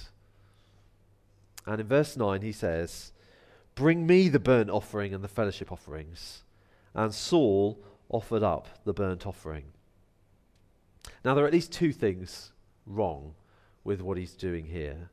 And 1.67 1.81
in 1.81 1.87
verse 1.87 2.17
9, 2.17 2.43
he 2.43 2.53
says, 2.53 3.13
Bring 3.75 4.07
me 4.07 4.29
the 4.29 4.39
burnt 4.39 4.71
offering 4.71 5.13
and 5.13 5.25
the 5.25 5.29
fellowship 5.29 5.73
offerings. 5.73 6.43
And 6.95 7.13
Saul 7.13 7.79
offered 8.09 8.43
up 8.43 8.69
the 8.85 8.93
burnt 8.93 9.27
offering. 9.27 9.65
Now, 11.25 11.35
there 11.35 11.45
are 11.45 11.47
at 11.47 11.53
least 11.53 11.73
two 11.73 11.93
things 11.93 12.53
wrong 12.87 13.35
with 13.85 14.01
what 14.01 14.19
he's 14.19 14.35
doing 14.35 14.67
here. 14.67 15.11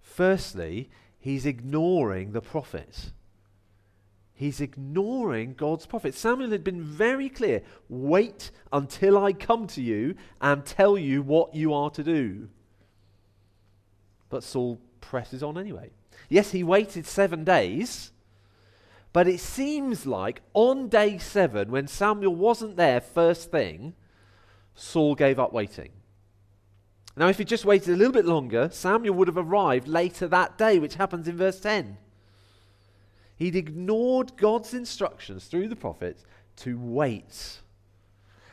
Firstly, 0.00 0.90
he's 1.18 1.46
ignoring 1.46 2.32
the 2.32 2.40
prophets. 2.40 3.12
He's 4.34 4.60
ignoring 4.60 5.54
God's 5.54 5.86
prophets. 5.86 6.18
Samuel 6.18 6.50
had 6.50 6.62
been 6.62 6.82
very 6.82 7.28
clear 7.30 7.62
wait 7.88 8.50
until 8.70 9.16
I 9.16 9.32
come 9.32 9.66
to 9.68 9.82
you 9.82 10.14
and 10.40 10.64
tell 10.64 10.98
you 10.98 11.22
what 11.22 11.54
you 11.54 11.72
are 11.72 11.90
to 11.90 12.02
do. 12.02 12.48
But 14.28 14.44
Saul 14.44 14.78
presses 15.00 15.42
on 15.42 15.56
anyway. 15.56 15.90
Yes, 16.28 16.50
he 16.50 16.62
waited 16.62 17.06
seven 17.06 17.44
days, 17.44 18.10
but 19.12 19.26
it 19.26 19.40
seems 19.40 20.04
like 20.04 20.42
on 20.52 20.88
day 20.88 21.16
seven, 21.16 21.70
when 21.70 21.86
Samuel 21.86 22.34
wasn't 22.34 22.76
there 22.76 23.00
first 23.00 23.50
thing, 23.50 23.94
Saul 24.76 25.14
gave 25.14 25.38
up 25.38 25.52
waiting. 25.52 25.90
Now, 27.16 27.28
if 27.28 27.38
he 27.38 27.44
just 27.44 27.64
waited 27.64 27.94
a 27.94 27.96
little 27.96 28.12
bit 28.12 28.26
longer, 28.26 28.68
Samuel 28.70 29.14
would 29.14 29.28
have 29.28 29.38
arrived 29.38 29.88
later 29.88 30.28
that 30.28 30.58
day, 30.58 30.78
which 30.78 30.94
happens 30.96 31.26
in 31.26 31.36
verse 31.36 31.58
10. 31.58 31.96
He'd 33.36 33.56
ignored 33.56 34.36
God's 34.36 34.74
instructions 34.74 35.46
through 35.46 35.68
the 35.68 35.76
prophets 35.76 36.24
to 36.56 36.78
wait. 36.78 37.60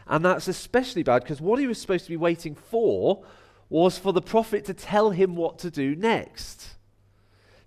And 0.07 0.23
that's 0.23 0.47
especially 0.47 1.03
bad 1.03 1.23
because 1.23 1.41
what 1.41 1.59
he 1.59 1.67
was 1.67 1.79
supposed 1.79 2.05
to 2.05 2.09
be 2.09 2.17
waiting 2.17 2.55
for 2.55 3.23
was 3.69 3.97
for 3.97 4.13
the 4.13 4.21
prophet 4.21 4.65
to 4.65 4.73
tell 4.73 5.11
him 5.11 5.35
what 5.35 5.59
to 5.59 5.71
do 5.71 5.95
next. 5.95 6.61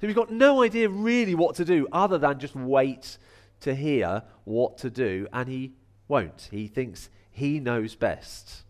So 0.00 0.06
he's 0.06 0.16
got 0.16 0.30
no 0.30 0.62
idea 0.62 0.88
really 0.88 1.34
what 1.34 1.56
to 1.56 1.64
do 1.64 1.88
other 1.90 2.18
than 2.18 2.38
just 2.38 2.54
wait 2.54 3.18
to 3.60 3.74
hear 3.74 4.22
what 4.44 4.78
to 4.78 4.90
do, 4.90 5.26
and 5.32 5.48
he 5.48 5.72
won't. 6.08 6.48
He 6.50 6.68
thinks 6.68 7.08
he 7.36 7.60
knows 7.60 7.94
best. 7.94 8.62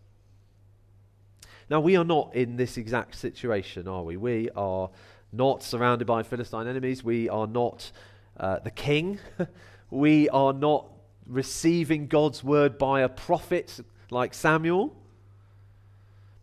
Now, 1.69 1.79
we 1.79 1.95
are 1.95 2.03
not 2.03 2.35
in 2.35 2.57
this 2.57 2.75
exact 2.75 3.15
situation, 3.15 3.87
are 3.87 4.03
we? 4.03 4.17
We 4.17 4.49
are 4.57 4.89
not 5.31 5.63
surrounded 5.63 6.05
by 6.05 6.23
Philistine 6.23 6.67
enemies. 6.67 7.01
We 7.01 7.29
are 7.29 7.47
not 7.47 7.89
uh, 8.37 8.59
the 8.59 8.71
king. 8.71 9.19
we 9.89 10.27
are 10.29 10.51
not 10.51 10.85
receiving 11.25 12.07
God's 12.07 12.43
word 12.43 12.77
by 12.77 12.99
a 13.01 13.09
prophet 13.09 13.79
like 14.11 14.33
Samuel. 14.33 14.93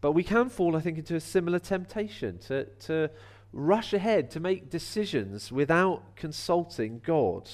But 0.01 0.13
we 0.13 0.23
can 0.23 0.49
fall, 0.49 0.77
I 0.77 0.81
think, 0.81 0.97
into 0.97 1.17
a 1.17 1.21
similar 1.21 1.59
temptation 1.59 2.39
to, 2.47 2.65
to 2.87 3.11
rush 3.53 3.93
ahead 3.93 4.31
to 4.31 4.41
make 4.41 4.71
decisions 4.71 5.53
without 5.53 6.17
consulting 6.17 7.03
God, 7.05 7.51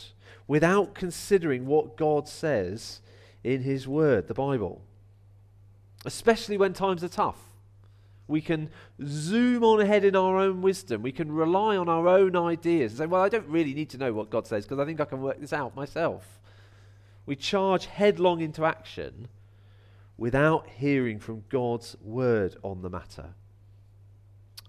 without 0.46 0.94
considering 0.94 1.66
what 1.66 1.96
God 1.96 2.28
says 2.28 3.00
in 3.44 3.62
His 3.62 3.86
Word, 3.86 4.28
the 4.28 4.34
Bible. 4.34 4.82
Especially 6.04 6.56
when 6.56 6.72
times 6.72 7.04
are 7.04 7.08
tough. 7.08 7.38
We 8.26 8.40
can 8.40 8.70
zoom 9.04 9.64
on 9.64 9.80
ahead 9.80 10.04
in 10.04 10.14
our 10.14 10.38
own 10.38 10.62
wisdom. 10.62 11.02
We 11.02 11.12
can 11.12 11.32
rely 11.32 11.76
on 11.76 11.88
our 11.88 12.06
own 12.06 12.36
ideas 12.36 12.92
and 12.92 12.98
say, 12.98 13.06
well, 13.06 13.22
I 13.22 13.28
don't 13.28 13.48
really 13.48 13.74
need 13.74 13.90
to 13.90 13.98
know 13.98 14.12
what 14.12 14.30
God 14.30 14.46
says 14.46 14.64
because 14.64 14.78
I 14.78 14.84
think 14.84 15.00
I 15.00 15.04
can 15.04 15.20
work 15.20 15.40
this 15.40 15.52
out 15.52 15.74
myself. 15.74 16.40
We 17.26 17.34
charge 17.34 17.86
headlong 17.86 18.40
into 18.40 18.64
action 18.64 19.28
without 20.16 20.68
hearing 20.68 21.18
from 21.18 21.44
God's 21.48 21.96
word 22.02 22.56
on 22.62 22.82
the 22.82 22.90
matter. 22.90 23.30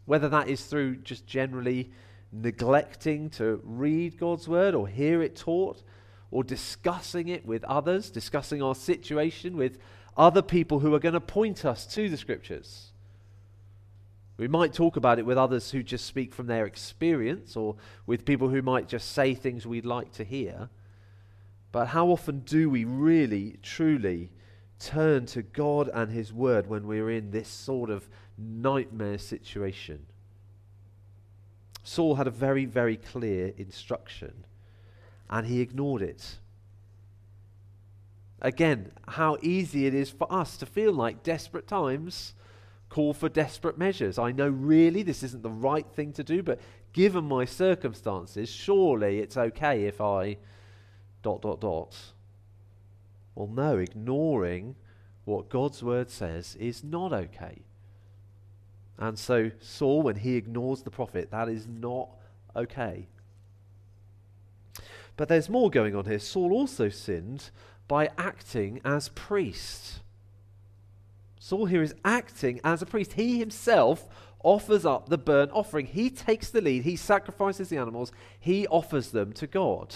Whether 0.05 0.29
that 0.29 0.47
is 0.47 0.65
through 0.65 0.97
just 0.97 1.27
generally 1.27 1.91
neglecting 2.31 3.29
to 3.31 3.61
read 3.63 4.17
God's 4.17 4.47
word 4.47 4.73
or 4.73 4.87
hear 4.87 5.21
it 5.21 5.35
taught, 5.35 5.83
or 6.31 6.43
discussing 6.43 7.27
it 7.27 7.45
with 7.45 7.63
others, 7.65 8.09
discussing 8.09 8.61
our 8.61 8.73
situation 8.73 9.57
with 9.57 9.77
other 10.17 10.41
people 10.41 10.79
who 10.79 10.93
are 10.93 10.99
going 10.99 11.13
to 11.13 11.19
point 11.19 11.65
us 11.65 11.85
to 11.85 12.09
the 12.09 12.17
scriptures. 12.17 12.91
We 14.37 14.47
might 14.47 14.73
talk 14.73 14.95
about 14.95 15.19
it 15.19 15.25
with 15.25 15.37
others 15.37 15.71
who 15.71 15.83
just 15.83 16.05
speak 16.05 16.33
from 16.33 16.47
their 16.47 16.65
experience 16.65 17.55
or 17.55 17.75
with 18.07 18.25
people 18.25 18.49
who 18.49 18.61
might 18.61 18.87
just 18.87 19.11
say 19.11 19.35
things 19.35 19.67
we'd 19.67 19.85
like 19.85 20.13
to 20.13 20.23
hear. 20.23 20.69
But 21.71 21.87
how 21.87 22.07
often 22.07 22.39
do 22.39 22.69
we 22.69 22.83
really, 22.83 23.57
truly 23.61 24.31
turn 24.79 25.25
to 25.27 25.41
God 25.41 25.89
and 25.93 26.11
His 26.11 26.33
Word 26.33 26.67
when 26.67 26.87
we're 26.87 27.11
in 27.11 27.31
this 27.31 27.47
sort 27.47 27.89
of 27.89 28.07
nightmare 28.37 29.19
situation? 29.19 30.07
Saul 31.83 32.15
had 32.15 32.27
a 32.27 32.31
very, 32.31 32.65
very 32.65 32.97
clear 32.97 33.53
instruction 33.57 34.45
and 35.31 35.47
he 35.47 35.61
ignored 35.61 36.01
it. 36.01 36.37
Again, 38.41 38.91
how 39.07 39.37
easy 39.41 39.85
it 39.85 39.93
is 39.93 40.09
for 40.09 40.31
us 40.31 40.57
to 40.57 40.65
feel 40.65 40.91
like 40.91 41.23
desperate 41.23 41.67
times 41.67 42.33
call 42.89 43.13
for 43.13 43.29
desperate 43.29 43.77
measures. 43.77 44.19
I 44.19 44.33
know 44.33 44.49
really 44.49 45.01
this 45.01 45.23
isn't 45.23 45.43
the 45.43 45.49
right 45.49 45.87
thing 45.93 46.11
to 46.13 46.23
do, 46.23 46.43
but 46.43 46.59
given 46.91 47.23
my 47.23 47.45
circumstances, 47.45 48.49
surely 48.49 49.19
it's 49.19 49.37
okay 49.37 49.85
if 49.85 50.01
I 50.01 50.37
dot 51.23 51.41
dot 51.41 51.61
dot. 51.61 51.97
Well, 53.33 53.47
no, 53.47 53.77
ignoring 53.77 54.75
what 55.23 55.49
God's 55.49 55.81
word 55.81 56.09
says 56.09 56.55
is 56.59 56.83
not 56.83 57.13
okay. 57.13 57.61
And 58.97 59.17
so, 59.17 59.51
Saul, 59.59 60.01
when 60.01 60.17
he 60.17 60.35
ignores 60.35 60.83
the 60.83 60.91
prophet, 60.91 61.31
that 61.31 61.47
is 61.47 61.67
not 61.67 62.09
okay. 62.55 63.07
But 65.17 65.27
there's 65.27 65.49
more 65.49 65.69
going 65.69 65.95
on 65.95 66.05
here. 66.05 66.19
Saul 66.19 66.51
also 66.53 66.89
sinned 66.89 67.49
by 67.87 68.09
acting 68.17 68.81
as 68.85 69.09
priest. 69.09 69.99
Saul 71.39 71.65
here 71.65 71.81
is 71.81 71.95
acting 72.05 72.61
as 72.63 72.81
a 72.81 72.85
priest. 72.85 73.13
He 73.13 73.39
himself 73.39 74.07
offers 74.43 74.85
up 74.85 75.09
the 75.09 75.17
burnt 75.17 75.51
offering. 75.53 75.85
He 75.85 76.09
takes 76.09 76.49
the 76.49 76.61
lead, 76.61 76.83
he 76.83 76.95
sacrifices 76.95 77.69
the 77.69 77.77
animals, 77.77 78.11
he 78.39 78.67
offers 78.67 79.11
them 79.11 79.33
to 79.33 79.47
God. 79.47 79.95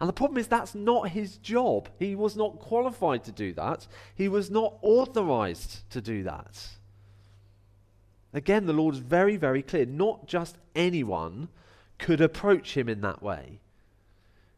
And 0.00 0.08
the 0.08 0.12
problem 0.12 0.38
is 0.38 0.46
that's 0.46 0.74
not 0.74 1.08
his 1.08 1.38
job. 1.38 1.88
He 1.98 2.14
was 2.14 2.36
not 2.36 2.60
qualified 2.60 3.24
to 3.24 3.32
do 3.32 3.52
that. 3.54 3.88
He 4.14 4.28
was 4.28 4.48
not 4.50 4.78
authorized 4.80 5.90
to 5.90 6.00
do 6.00 6.22
that. 6.22 6.68
Again, 8.32 8.66
the 8.66 8.72
Lord 8.72 8.94
is 8.94 9.00
very, 9.00 9.36
very 9.36 9.62
clear. 9.62 9.86
Not 9.86 10.26
just 10.26 10.56
anyone 10.76 11.48
could 11.98 12.20
approach 12.20 12.76
him 12.76 12.88
in 12.88 13.00
that 13.02 13.22
way. 13.22 13.60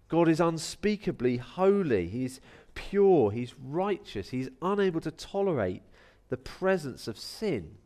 God 0.09 0.29
is 0.29 0.41
unspeakably 0.41 1.39
holy. 1.39 2.09
He's 2.09 2.41
pure. 2.75 3.31
He's 3.31 3.55
righteous. 3.63 4.31
He's 4.31 4.51
unable 4.61 5.01
to 5.01 5.11
tolerate 5.11 5.83
the 6.29 6.37
presence 6.37 7.09
of 7.09 7.19
sin, 7.19 7.77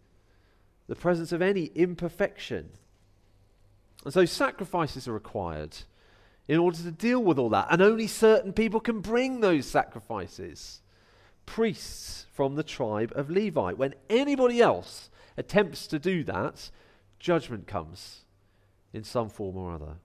the 0.87 0.97
presence 0.97 1.33
of 1.33 1.43
any 1.43 1.67
imperfection. 1.75 2.71
And 4.05 4.13
so 4.13 4.25
sacrifices 4.25 5.07
are 5.07 5.13
required 5.13 5.77
in 6.49 6.59
order 6.59 6.79
to 6.79 6.91
deal 6.91 7.23
with 7.23 7.39
all 7.39 7.51
that. 7.51 7.69
And 7.71 7.81
only 7.81 8.07
certain 8.07 8.53
people 8.53 8.81
can 8.81 9.01
bring 9.01 9.41
those 9.41 9.67
sacrifices. 9.67 10.81
Priests 11.47 12.27
from 12.33 12.55
the 12.55 12.63
tribe 12.63 13.13
of 13.15 13.31
Levi. 13.31 13.73
When 13.73 13.95
anybody 14.11 14.61
else 14.61 15.11
attempts 15.37 15.87
to 15.89 15.99
do 15.99 16.25
that, 16.25 16.71
judgment 17.19 17.67
comes 17.67 18.24
in 18.95 19.05
some 19.05 19.29
form 19.29 19.57
or 19.57 19.75
other. 19.75 19.97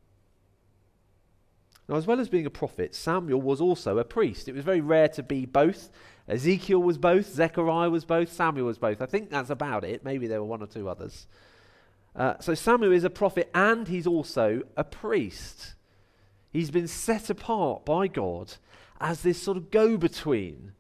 Now, 1.88 1.96
as 1.96 2.06
well 2.06 2.20
as 2.20 2.30
being 2.30 2.46
a 2.46 2.52
prophet, 2.52 2.94
Samuel 2.94 3.42
was 3.42 3.62
also 3.62 3.98
a 3.98 4.04
priest. 4.04 4.48
It 4.48 4.56
was 4.56 4.64
very 4.64 4.82
rare 4.82 5.08
to 5.10 5.24
be 5.24 5.46
both. 5.46 5.90
Ezekiel 6.28 6.82
was 6.84 6.98
both, 6.98 7.28
Zechariah 7.28 7.90
was 7.90 8.06
both, 8.06 8.32
Samuel 8.32 8.68
was 8.68 8.78
both. 8.78 9.02
I 9.02 9.08
think 9.08 9.32
that's 9.32 9.50
about 9.50 9.84
it. 9.84 10.06
Maybe 10.06 10.28
there 10.28 10.40
were 10.40 10.48
one 10.48 10.62
or 10.62 10.68
two 10.68 10.88
others. 10.88 11.26
Uh, 12.16 12.36
so 12.40 12.54
Samuel 12.54 12.92
is 12.92 13.04
a 13.04 13.10
prophet 13.10 13.50
and 13.56 13.88
he's 13.88 14.06
also 14.06 14.62
a 14.78 14.84
priest. 14.84 15.74
He's 16.52 16.70
been 16.70 16.88
set 16.88 17.30
apart 17.30 17.86
by 17.86 18.08
God 18.08 18.54
as 19.00 19.22
this 19.22 19.42
sort 19.42 19.58
of 19.58 19.72
go 19.72 19.98
between. 19.98 20.74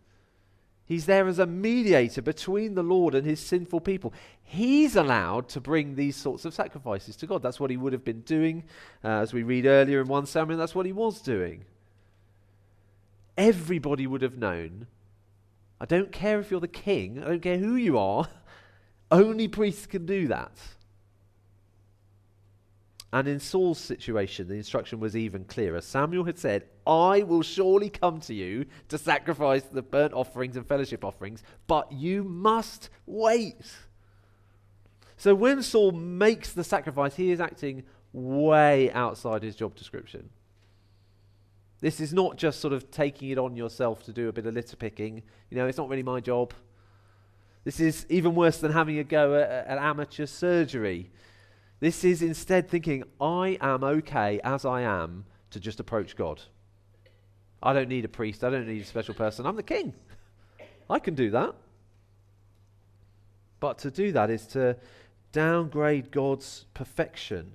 He's 0.89 1.05
there 1.05 1.27
as 1.27 1.37
a 1.37 1.45
mediator 1.45 2.23
between 2.23 2.73
the 2.73 2.81
Lord 2.81 3.13
and 3.13 3.23
his 3.23 3.39
sinful 3.39 3.81
people. 3.81 4.11
He's 4.41 4.95
allowed 4.95 5.47
to 5.49 5.61
bring 5.61 5.93
these 5.93 6.15
sorts 6.15 6.45
of 6.45 6.53
sacrifices 6.55 7.15
to 7.17 7.27
God. 7.27 7.43
That's 7.43 7.59
what 7.59 7.69
he 7.69 7.77
would 7.77 7.93
have 7.93 8.03
been 8.03 8.21
doing, 8.21 8.63
uh, 9.03 9.19
as 9.19 9.31
we 9.31 9.43
read 9.43 9.67
earlier 9.67 10.01
in 10.01 10.07
1 10.07 10.25
Samuel, 10.25 10.57
that's 10.57 10.73
what 10.73 10.87
he 10.87 10.91
was 10.91 11.21
doing. 11.21 11.65
Everybody 13.37 14.07
would 14.07 14.23
have 14.23 14.39
known. 14.39 14.87
I 15.79 15.85
don't 15.85 16.11
care 16.11 16.39
if 16.39 16.49
you're 16.49 16.59
the 16.59 16.67
king, 16.67 17.21
I 17.23 17.27
don't 17.27 17.41
care 17.43 17.59
who 17.59 17.75
you 17.75 17.99
are, 17.99 18.27
only 19.11 19.47
priests 19.47 19.85
can 19.85 20.07
do 20.07 20.27
that. 20.29 20.57
And 23.11 23.27
in 23.27 23.39
Saul's 23.39 23.79
situation, 23.79 24.47
the 24.47 24.53
instruction 24.53 24.99
was 24.99 25.15
even 25.15 25.43
clearer. 25.45 25.81
Samuel 25.81 26.25
had 26.25 26.37
said, 26.37 26.65
I 26.85 27.23
will 27.23 27.41
surely 27.41 27.89
come 27.89 28.19
to 28.21 28.33
you 28.35 28.65
to 28.89 28.99
sacrifice 28.99 29.63
the 29.63 29.81
burnt 29.81 30.13
offerings 30.13 30.55
and 30.55 30.67
fellowship 30.67 31.03
offerings, 31.03 31.41
but 31.65 31.91
you 31.91 32.23
must 32.23 32.89
wait. 33.07 33.65
So 35.17 35.33
when 35.33 35.63
Saul 35.63 35.91
makes 35.91 36.53
the 36.53 36.63
sacrifice, 36.63 37.15
he 37.15 37.31
is 37.31 37.41
acting 37.41 37.83
way 38.13 38.91
outside 38.91 39.41
his 39.41 39.55
job 39.55 39.75
description. 39.75 40.29
This 41.81 41.99
is 41.99 42.13
not 42.13 42.37
just 42.37 42.59
sort 42.59 42.73
of 42.73 42.91
taking 42.91 43.29
it 43.29 43.37
on 43.37 43.55
yourself 43.55 44.03
to 44.03 44.13
do 44.13 44.29
a 44.29 44.33
bit 44.33 44.45
of 44.45 44.53
litter 44.53 44.75
picking. 44.75 45.23
You 45.49 45.57
know, 45.57 45.65
it's 45.65 45.77
not 45.77 45.89
really 45.89 46.03
my 46.03 46.19
job. 46.19 46.53
This 47.63 47.79
is 47.79 48.05
even 48.09 48.35
worse 48.35 48.57
than 48.59 48.71
having 48.71 48.99
a 48.99 49.03
go 49.03 49.35
at, 49.35 49.49
at 49.49 49.77
amateur 49.77 50.25
surgery. 50.25 51.09
This 51.79 52.03
is 52.03 52.21
instead 52.21 52.69
thinking, 52.69 53.03
I 53.21 53.57
am 53.61 53.83
okay 53.83 54.39
as 54.43 54.65
I 54.65 54.81
am 54.81 55.25
to 55.51 55.59
just 55.59 55.79
approach 55.79 56.15
God. 56.15 56.41
I 57.61 57.73
don't 57.73 57.89
need 57.89 58.05
a 58.05 58.09
priest. 58.09 58.43
I 58.43 58.49
don't 58.49 58.67
need 58.67 58.81
a 58.81 58.85
special 58.85 59.13
person. 59.13 59.45
I'm 59.45 59.55
the 59.55 59.63
king. 59.63 59.93
I 60.89 60.99
can 60.99 61.15
do 61.15 61.29
that. 61.31 61.55
But 63.59 63.79
to 63.79 63.91
do 63.91 64.11
that 64.13 64.29
is 64.29 64.45
to 64.47 64.77
downgrade 65.31 66.11
God's 66.11 66.65
perfection 66.73 67.51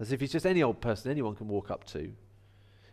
as 0.00 0.12
if 0.12 0.20
he's 0.20 0.32
just 0.32 0.46
any 0.46 0.62
old 0.62 0.80
person 0.80 1.10
anyone 1.10 1.36
can 1.36 1.46
walk 1.46 1.70
up 1.70 1.84
to. 1.84 2.12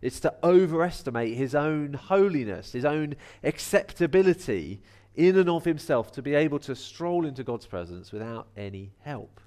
It's 0.02 0.20
to 0.20 0.34
overestimate 0.44 1.36
his 1.36 1.56
own 1.56 1.94
holiness, 1.94 2.74
his 2.74 2.86
own 2.86 3.16
acceptability 3.44 4.82
in 5.16 5.38
and 5.38 5.50
of 5.50 5.66
himself, 5.66 6.12
to 6.12 6.22
be 6.22 6.36
able 6.36 6.60
to 6.60 6.76
stroll 6.76 7.26
into 7.26 7.44
God's 7.44 7.66
presence 7.66 8.12
without 8.12 8.48
any 8.56 8.92
help. 9.00 9.40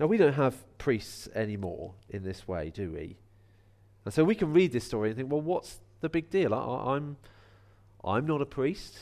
Now, 0.00 0.06
we 0.06 0.16
don't 0.16 0.32
have 0.32 0.56
priests 0.78 1.28
anymore 1.34 1.92
in 2.08 2.24
this 2.24 2.48
way, 2.48 2.70
do 2.70 2.90
we? 2.90 3.18
And 4.06 4.14
so 4.14 4.24
we 4.24 4.34
can 4.34 4.50
read 4.54 4.72
this 4.72 4.84
story 4.84 5.10
and 5.10 5.16
think, 5.18 5.30
well, 5.30 5.42
what's 5.42 5.78
the 6.00 6.08
big 6.08 6.30
deal? 6.30 6.54
I, 6.54 6.94
I'm, 6.94 7.18
I'm 8.02 8.26
not 8.26 8.40
a 8.40 8.46
priest. 8.46 8.98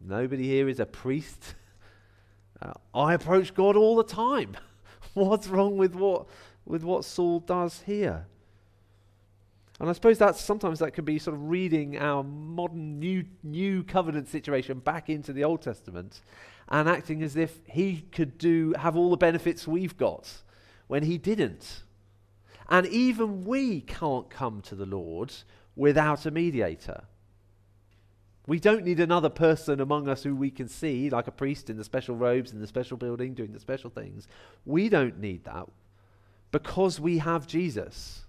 Nobody 0.00 0.44
here 0.44 0.68
is 0.68 0.80
a 0.80 0.86
priest. 0.86 1.54
Uh, 2.62 2.72
I 2.94 3.14
approach 3.14 3.52
God 3.52 3.76
all 3.76 3.96
the 3.96 4.04
time. 4.04 4.56
What's 5.14 5.48
wrong 5.48 5.76
with 5.76 5.96
what, 5.96 6.26
with 6.64 6.84
what 6.84 7.04
Saul 7.04 7.40
does 7.40 7.82
here? 7.84 8.26
And 9.80 9.90
I 9.90 9.92
suppose 9.92 10.18
that's 10.18 10.40
sometimes 10.40 10.78
that 10.78 10.92
could 10.92 11.04
be 11.04 11.18
sort 11.18 11.34
of 11.34 11.48
reading 11.48 11.98
our 11.98 12.22
modern 12.22 13.00
new 13.00 13.24
new 13.42 13.82
covenant 13.82 14.28
situation 14.28 14.78
back 14.78 15.10
into 15.10 15.32
the 15.32 15.44
Old 15.44 15.62
Testament 15.62 16.20
and 16.68 16.88
acting 16.88 17.22
as 17.22 17.36
if 17.36 17.60
he 17.66 18.02
could 18.12 18.38
do 18.38 18.72
have 18.78 18.96
all 18.96 19.10
the 19.10 19.16
benefits 19.16 19.66
we've 19.66 19.96
got 19.96 20.30
when 20.86 21.02
he 21.02 21.18
didn't. 21.18 21.82
And 22.68 22.86
even 22.86 23.44
we 23.44 23.80
can't 23.80 24.30
come 24.30 24.62
to 24.62 24.74
the 24.74 24.86
Lord 24.86 25.32
without 25.76 26.24
a 26.24 26.30
mediator. 26.30 27.04
We 28.46 28.60
don't 28.60 28.84
need 28.84 29.00
another 29.00 29.30
person 29.30 29.80
among 29.80 30.08
us 30.08 30.22
who 30.22 30.36
we 30.36 30.50
can 30.50 30.68
see, 30.68 31.10
like 31.10 31.26
a 31.26 31.32
priest 31.32 31.70
in 31.70 31.78
the 31.78 31.84
special 31.84 32.14
robes 32.14 32.52
in 32.52 32.60
the 32.60 32.66
special 32.66 32.96
building 32.96 33.34
doing 33.34 33.52
the 33.52 33.60
special 33.60 33.90
things. 33.90 34.28
We 34.64 34.88
don't 34.88 35.18
need 35.18 35.44
that 35.44 35.66
because 36.52 37.00
we 37.00 37.18
have 37.18 37.46
Jesus. 37.46 38.23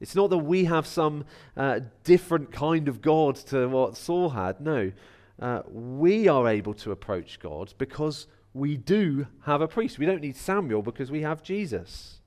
It's 0.00 0.14
not 0.14 0.30
that 0.30 0.38
we 0.38 0.64
have 0.64 0.86
some 0.86 1.24
uh, 1.56 1.80
different 2.04 2.52
kind 2.52 2.88
of 2.88 3.02
God 3.02 3.36
to 3.46 3.68
what 3.68 3.96
Saul 3.96 4.30
had. 4.30 4.60
No, 4.60 4.92
uh, 5.40 5.62
we 5.68 6.28
are 6.28 6.48
able 6.48 6.74
to 6.74 6.92
approach 6.92 7.40
God 7.40 7.74
because 7.78 8.26
we 8.54 8.76
do 8.76 9.26
have 9.42 9.60
a 9.60 9.68
priest. 9.68 9.98
We 9.98 10.06
don't 10.06 10.22
need 10.22 10.36
Samuel 10.36 10.82
because 10.82 11.10
we 11.10 11.22
have 11.22 11.42
Jesus. 11.42 12.20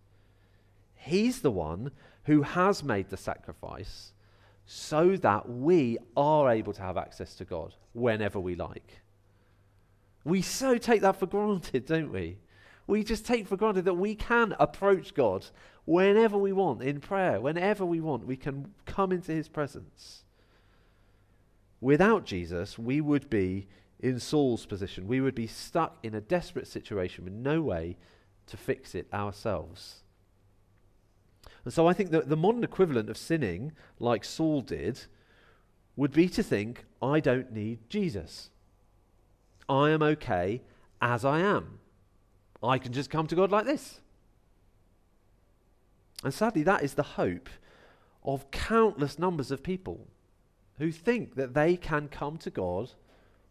He's 0.95 1.41
the 1.41 1.51
one 1.51 1.91
who 2.25 2.43
has 2.43 2.83
made 2.83 3.09
the 3.09 3.17
sacrifice 3.17 4.13
so 4.65 5.15
that 5.17 5.49
we 5.49 5.97
are 6.15 6.49
able 6.49 6.73
to 6.73 6.81
have 6.81 6.97
access 6.97 7.35
to 7.35 7.45
God 7.45 7.75
whenever 7.93 8.39
we 8.39 8.55
like. 8.55 9.01
We 10.23 10.41
so 10.41 10.77
take 10.77 11.01
that 11.01 11.17
for 11.17 11.25
granted, 11.25 11.85
don't 11.85 12.11
we? 12.11 12.37
We 12.87 13.03
just 13.03 13.25
take 13.25 13.47
for 13.47 13.57
granted 13.57 13.85
that 13.85 13.95
we 13.95 14.15
can 14.15 14.55
approach 14.59 15.13
God 15.13 15.45
whenever 15.85 16.37
we 16.37 16.51
want 16.51 16.81
in 16.81 16.99
prayer, 16.99 17.41
whenever 17.41 17.85
we 17.85 17.99
want, 17.99 18.25
we 18.25 18.37
can 18.37 18.73
come 18.85 19.11
into 19.11 19.31
his 19.31 19.47
presence. 19.47 20.23
Without 21.79 22.25
Jesus, 22.25 22.77
we 22.77 23.01
would 23.01 23.29
be 23.29 23.67
in 23.99 24.19
Saul's 24.19 24.65
position. 24.65 25.07
We 25.07 25.21
would 25.21 25.35
be 25.35 25.47
stuck 25.47 25.97
in 26.03 26.13
a 26.13 26.21
desperate 26.21 26.67
situation 26.67 27.23
with 27.23 27.33
no 27.33 27.61
way 27.61 27.97
to 28.47 28.57
fix 28.57 28.95
it 28.95 29.07
ourselves. 29.13 30.01
And 31.63 31.73
so 31.73 31.87
I 31.87 31.93
think 31.93 32.11
that 32.11 32.29
the 32.29 32.37
modern 32.37 32.63
equivalent 32.63 33.09
of 33.09 33.17
sinning, 33.17 33.71
like 33.99 34.23
Saul 34.23 34.61
did, 34.61 35.01
would 35.95 36.11
be 36.11 36.27
to 36.29 36.41
think, 36.41 36.85
I 37.01 37.19
don't 37.19 37.51
need 37.51 37.89
Jesus. 37.89 38.49
I 39.69 39.91
am 39.91 40.01
okay 40.01 40.61
as 41.01 41.23
I 41.23 41.39
am. 41.39 41.79
I 42.63 42.77
can 42.77 42.93
just 42.93 43.09
come 43.09 43.27
to 43.27 43.35
God 43.35 43.51
like 43.51 43.65
this. 43.65 44.01
And 46.23 46.33
sadly, 46.33 46.63
that 46.63 46.83
is 46.83 46.93
the 46.93 47.03
hope 47.03 47.49
of 48.23 48.51
countless 48.51 49.17
numbers 49.17 49.51
of 49.51 49.63
people 49.63 50.07
who 50.77 50.91
think 50.91 51.35
that 51.35 51.53
they 51.53 51.75
can 51.75 52.07
come 52.07 52.37
to 52.37 52.49
God 52.49 52.91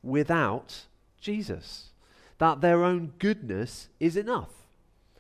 without 0.02 0.86
Jesus, 1.20 1.90
that 2.38 2.60
their 2.60 2.84
own 2.84 3.12
goodness 3.18 3.88
is 3.98 4.16
enough, 4.16 4.50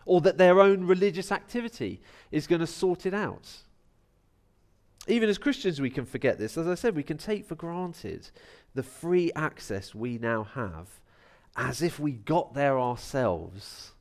or 0.06 0.20
that 0.20 0.38
their 0.38 0.60
own 0.60 0.86
religious 0.86 1.30
activity 1.30 2.00
is 2.30 2.46
going 2.46 2.60
to 2.60 2.66
sort 2.66 3.06
it 3.06 3.14
out. 3.14 3.48
Even 5.06 5.28
as 5.28 5.38
Christians, 5.38 5.80
we 5.80 5.90
can 5.90 6.04
forget 6.04 6.38
this. 6.38 6.56
As 6.56 6.66
I 6.66 6.74
said, 6.74 6.94
we 6.94 7.02
can 7.02 7.18
take 7.18 7.46
for 7.46 7.54
granted 7.54 8.30
the 8.74 8.82
free 8.82 9.32
access 9.34 9.94
we 9.94 10.18
now 10.18 10.44
have 10.44 11.00
as 11.56 11.82
if 11.82 11.98
we 11.98 12.12
got 12.12 12.54
there 12.54 12.78
ourselves. 12.78 13.92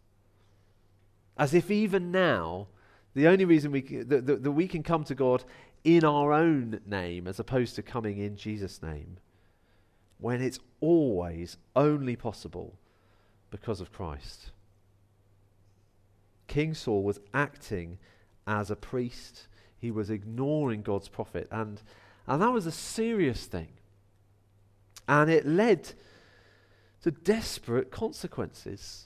As 1.38 1.54
if 1.54 1.72
even 1.72 2.12
now, 2.12 2.68
the 3.14 3.28
only 3.28 3.46
reason 3.46 3.72
we, 3.72 3.82
that, 3.82 4.26
that, 4.26 4.44
that 4.44 4.52
we 4.52 4.68
can 4.68 4.84
come 4.84 5.04
to 5.06 5.16
God 5.16 5.44
in 5.84 6.04
our 6.04 6.32
own 6.34 6.82
name 6.86 7.28
as 7.28 7.40
opposed 7.40 7.76
to 7.76 7.82
coming 7.82 8.18
in 8.18 8.36
Jesus' 8.36 8.82
name 8.82 9.18
when 10.20 10.42
it's 10.42 10.60
always 10.82 11.58
only 11.76 12.16
possible 12.16 12.78
because 13.50 13.82
of 13.82 13.92
Christ. 13.92 14.52
King 16.48 16.74
Saul 16.74 17.04
was 17.04 17.20
acting 17.34 17.98
as 18.46 18.70
a 18.70 18.76
priest. 18.76 19.48
He 19.80 19.92
was 19.92 20.10
ignoring 20.10 20.82
God's 20.82 21.08
prophet. 21.08 21.48
And, 21.52 21.82
and 22.28 22.42
that 22.42 22.52
was 22.52 22.66
a 22.66 22.72
serious 22.72 23.46
thing. 23.46 23.70
And 25.08 25.30
it 25.30 25.46
led 25.46 25.94
to 27.04 27.12
desperate 27.12 27.92
consequences. 27.92 29.06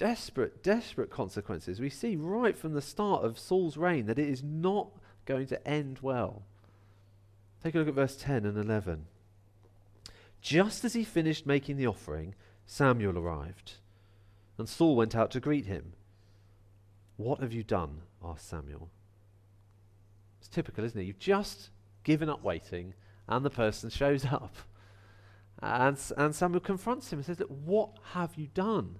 Desperate, 0.00 0.62
desperate 0.62 1.10
consequences. 1.10 1.78
We 1.78 1.90
see 1.90 2.16
right 2.16 2.56
from 2.56 2.72
the 2.72 2.80
start 2.80 3.22
of 3.22 3.38
Saul's 3.38 3.76
reign 3.76 4.06
that 4.06 4.18
it 4.18 4.30
is 4.30 4.42
not 4.42 4.88
going 5.26 5.46
to 5.48 5.68
end 5.68 5.98
well. 6.00 6.44
Take 7.62 7.74
a 7.74 7.78
look 7.80 7.88
at 7.88 7.92
verse 7.92 8.16
10 8.16 8.46
and 8.46 8.56
11. 8.56 9.04
Just 10.40 10.86
as 10.86 10.94
he 10.94 11.04
finished 11.04 11.44
making 11.44 11.76
the 11.76 11.86
offering, 11.86 12.34
Samuel 12.64 13.18
arrived, 13.18 13.74
and 14.56 14.66
Saul 14.66 14.96
went 14.96 15.14
out 15.14 15.30
to 15.32 15.38
greet 15.38 15.66
him. 15.66 15.92
What 17.18 17.40
have 17.40 17.52
you 17.52 17.62
done? 17.62 18.00
asked 18.24 18.48
Samuel. 18.48 18.88
It's 20.38 20.48
typical, 20.48 20.82
isn't 20.82 20.98
it? 20.98 21.04
You've 21.04 21.18
just 21.18 21.68
given 22.04 22.30
up 22.30 22.42
waiting, 22.42 22.94
and 23.28 23.44
the 23.44 23.50
person 23.50 23.90
shows 23.90 24.24
up. 24.24 24.56
And, 25.60 25.98
and 26.16 26.34
Samuel 26.34 26.60
confronts 26.60 27.12
him 27.12 27.18
and 27.18 27.26
says, 27.26 27.38
Look, 27.38 27.50
What 27.50 27.90
have 28.14 28.36
you 28.36 28.46
done? 28.54 28.96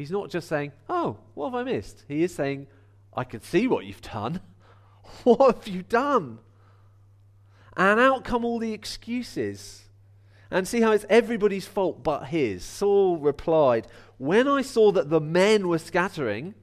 He's 0.00 0.10
not 0.10 0.30
just 0.30 0.48
saying, 0.48 0.72
Oh, 0.88 1.18
what 1.34 1.50
have 1.50 1.54
I 1.56 1.62
missed? 1.62 2.06
He 2.08 2.22
is 2.22 2.34
saying, 2.34 2.68
I 3.14 3.22
can 3.22 3.42
see 3.42 3.66
what 3.66 3.84
you've 3.84 4.00
done. 4.00 4.40
what 5.24 5.56
have 5.56 5.68
you 5.68 5.82
done? 5.82 6.38
And 7.76 8.00
out 8.00 8.24
come 8.24 8.42
all 8.42 8.58
the 8.58 8.72
excuses. 8.72 9.82
And 10.50 10.66
see 10.66 10.80
how 10.80 10.92
it's 10.92 11.04
everybody's 11.10 11.66
fault 11.66 12.02
but 12.02 12.28
his. 12.28 12.64
Saul 12.64 13.18
replied, 13.18 13.88
When 14.16 14.48
I 14.48 14.62
saw 14.62 14.90
that 14.92 15.10
the 15.10 15.20
men 15.20 15.68
were 15.68 15.76
scattering, 15.76 16.54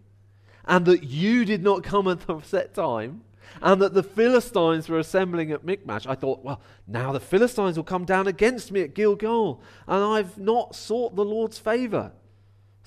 and 0.66 0.88
that 0.88 1.04
you 1.04 1.46
did 1.46 1.62
not 1.62 1.84
come 1.84 2.08
at 2.08 2.22
the 2.22 2.42
set 2.42 2.74
time, 2.74 3.22
and 3.62 3.80
that 3.84 3.94
the 3.94 4.02
Philistines 4.02 4.90
were 4.90 4.98
assembling 4.98 5.52
at 5.52 5.64
Michmash, 5.64 6.08
I 6.08 6.16
thought, 6.16 6.44
well, 6.44 6.60
now 6.88 7.12
the 7.12 7.20
Philistines 7.20 7.78
will 7.78 7.84
come 7.84 8.04
down 8.04 8.26
against 8.26 8.72
me 8.72 8.82
at 8.82 8.96
Gilgal, 8.96 9.62
and 9.86 10.04
I've 10.04 10.40
not 10.40 10.74
sought 10.74 11.16
the 11.16 11.24
Lord's 11.24 11.60
favor. 11.60 12.14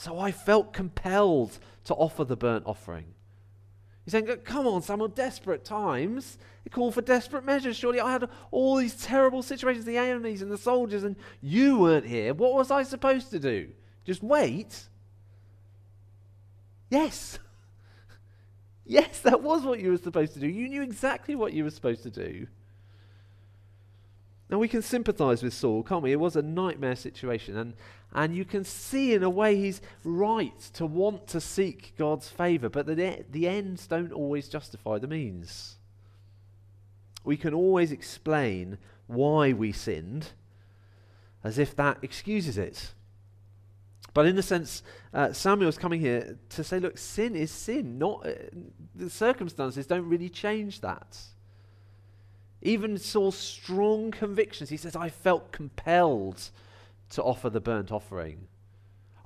So 0.00 0.18
I 0.18 0.32
felt 0.32 0.72
compelled 0.72 1.58
to 1.84 1.92
offer 1.92 2.24
the 2.24 2.34
burnt 2.34 2.64
offering. 2.64 3.04
He's 4.02 4.12
saying, 4.12 4.28
Come 4.44 4.66
on, 4.66 4.80
Samuel, 4.80 5.08
desperate 5.08 5.62
times. 5.62 6.38
They 6.64 6.70
call 6.70 6.90
for 6.90 7.02
desperate 7.02 7.44
measures. 7.44 7.76
Surely 7.76 8.00
I 8.00 8.12
had 8.12 8.26
all 8.50 8.76
these 8.76 8.94
terrible 8.94 9.42
situations, 9.42 9.84
the 9.84 9.98
enemies 9.98 10.40
and 10.40 10.50
the 10.50 10.56
soldiers, 10.56 11.04
and 11.04 11.16
you 11.42 11.76
weren't 11.76 12.06
here. 12.06 12.32
What 12.32 12.54
was 12.54 12.70
I 12.70 12.82
supposed 12.82 13.30
to 13.32 13.38
do? 13.38 13.68
Just 14.06 14.22
wait? 14.22 14.88
Yes. 16.88 17.38
yes, 18.86 19.20
that 19.20 19.42
was 19.42 19.64
what 19.64 19.80
you 19.80 19.90
were 19.90 19.98
supposed 19.98 20.32
to 20.32 20.40
do. 20.40 20.48
You 20.48 20.66
knew 20.70 20.80
exactly 20.80 21.34
what 21.34 21.52
you 21.52 21.62
were 21.62 21.70
supposed 21.70 22.04
to 22.04 22.10
do. 22.10 22.46
Now 24.48 24.58
we 24.58 24.66
can 24.66 24.80
sympathize 24.80 25.42
with 25.42 25.52
Saul, 25.52 25.82
can't 25.82 26.02
we? 26.02 26.10
It 26.10 26.18
was 26.18 26.36
a 26.36 26.42
nightmare 26.42 26.96
situation, 26.96 27.58
and, 27.58 27.74
and 28.12 28.34
you 28.34 28.44
can 28.44 28.64
see 28.64 29.14
in 29.14 29.22
a 29.22 29.30
way 29.30 29.56
he's 29.56 29.80
right 30.04 30.58
to 30.74 30.84
want 30.84 31.26
to 31.28 31.40
seek 31.40 31.94
God's 31.96 32.28
favor, 32.28 32.68
but 32.68 32.86
the, 32.86 33.24
the 33.30 33.46
ends 33.46 33.86
don't 33.86 34.12
always 34.12 34.48
justify 34.48 34.98
the 34.98 35.06
means. 35.06 35.76
We 37.24 37.36
can 37.36 37.54
always 37.54 37.92
explain 37.92 38.78
why 39.06 39.52
we 39.52 39.72
sinned 39.72 40.28
as 41.44 41.58
if 41.58 41.74
that 41.76 41.98
excuses 42.02 42.58
it. 42.58 42.92
But 44.12 44.26
in 44.26 44.36
a 44.38 44.42
sense, 44.42 44.82
uh, 45.14 45.32
Samuel's 45.32 45.78
coming 45.78 46.00
here 46.00 46.36
to 46.50 46.64
say, 46.64 46.80
look, 46.80 46.98
sin 46.98 47.36
is 47.36 47.50
sin. 47.50 47.98
Not 47.98 48.26
uh, 48.26 48.32
the 48.94 49.08
circumstances 49.08 49.86
don't 49.86 50.08
really 50.08 50.28
change 50.28 50.80
that. 50.80 51.18
Even 52.62 52.98
Saul's 52.98 53.38
strong 53.38 54.10
convictions, 54.10 54.68
he 54.68 54.76
says, 54.76 54.96
I 54.96 55.08
felt 55.08 55.52
compelled 55.52 56.50
to 57.10 57.22
offer 57.22 57.50
the 57.50 57.60
burnt 57.60 57.92
offering. 57.92 58.48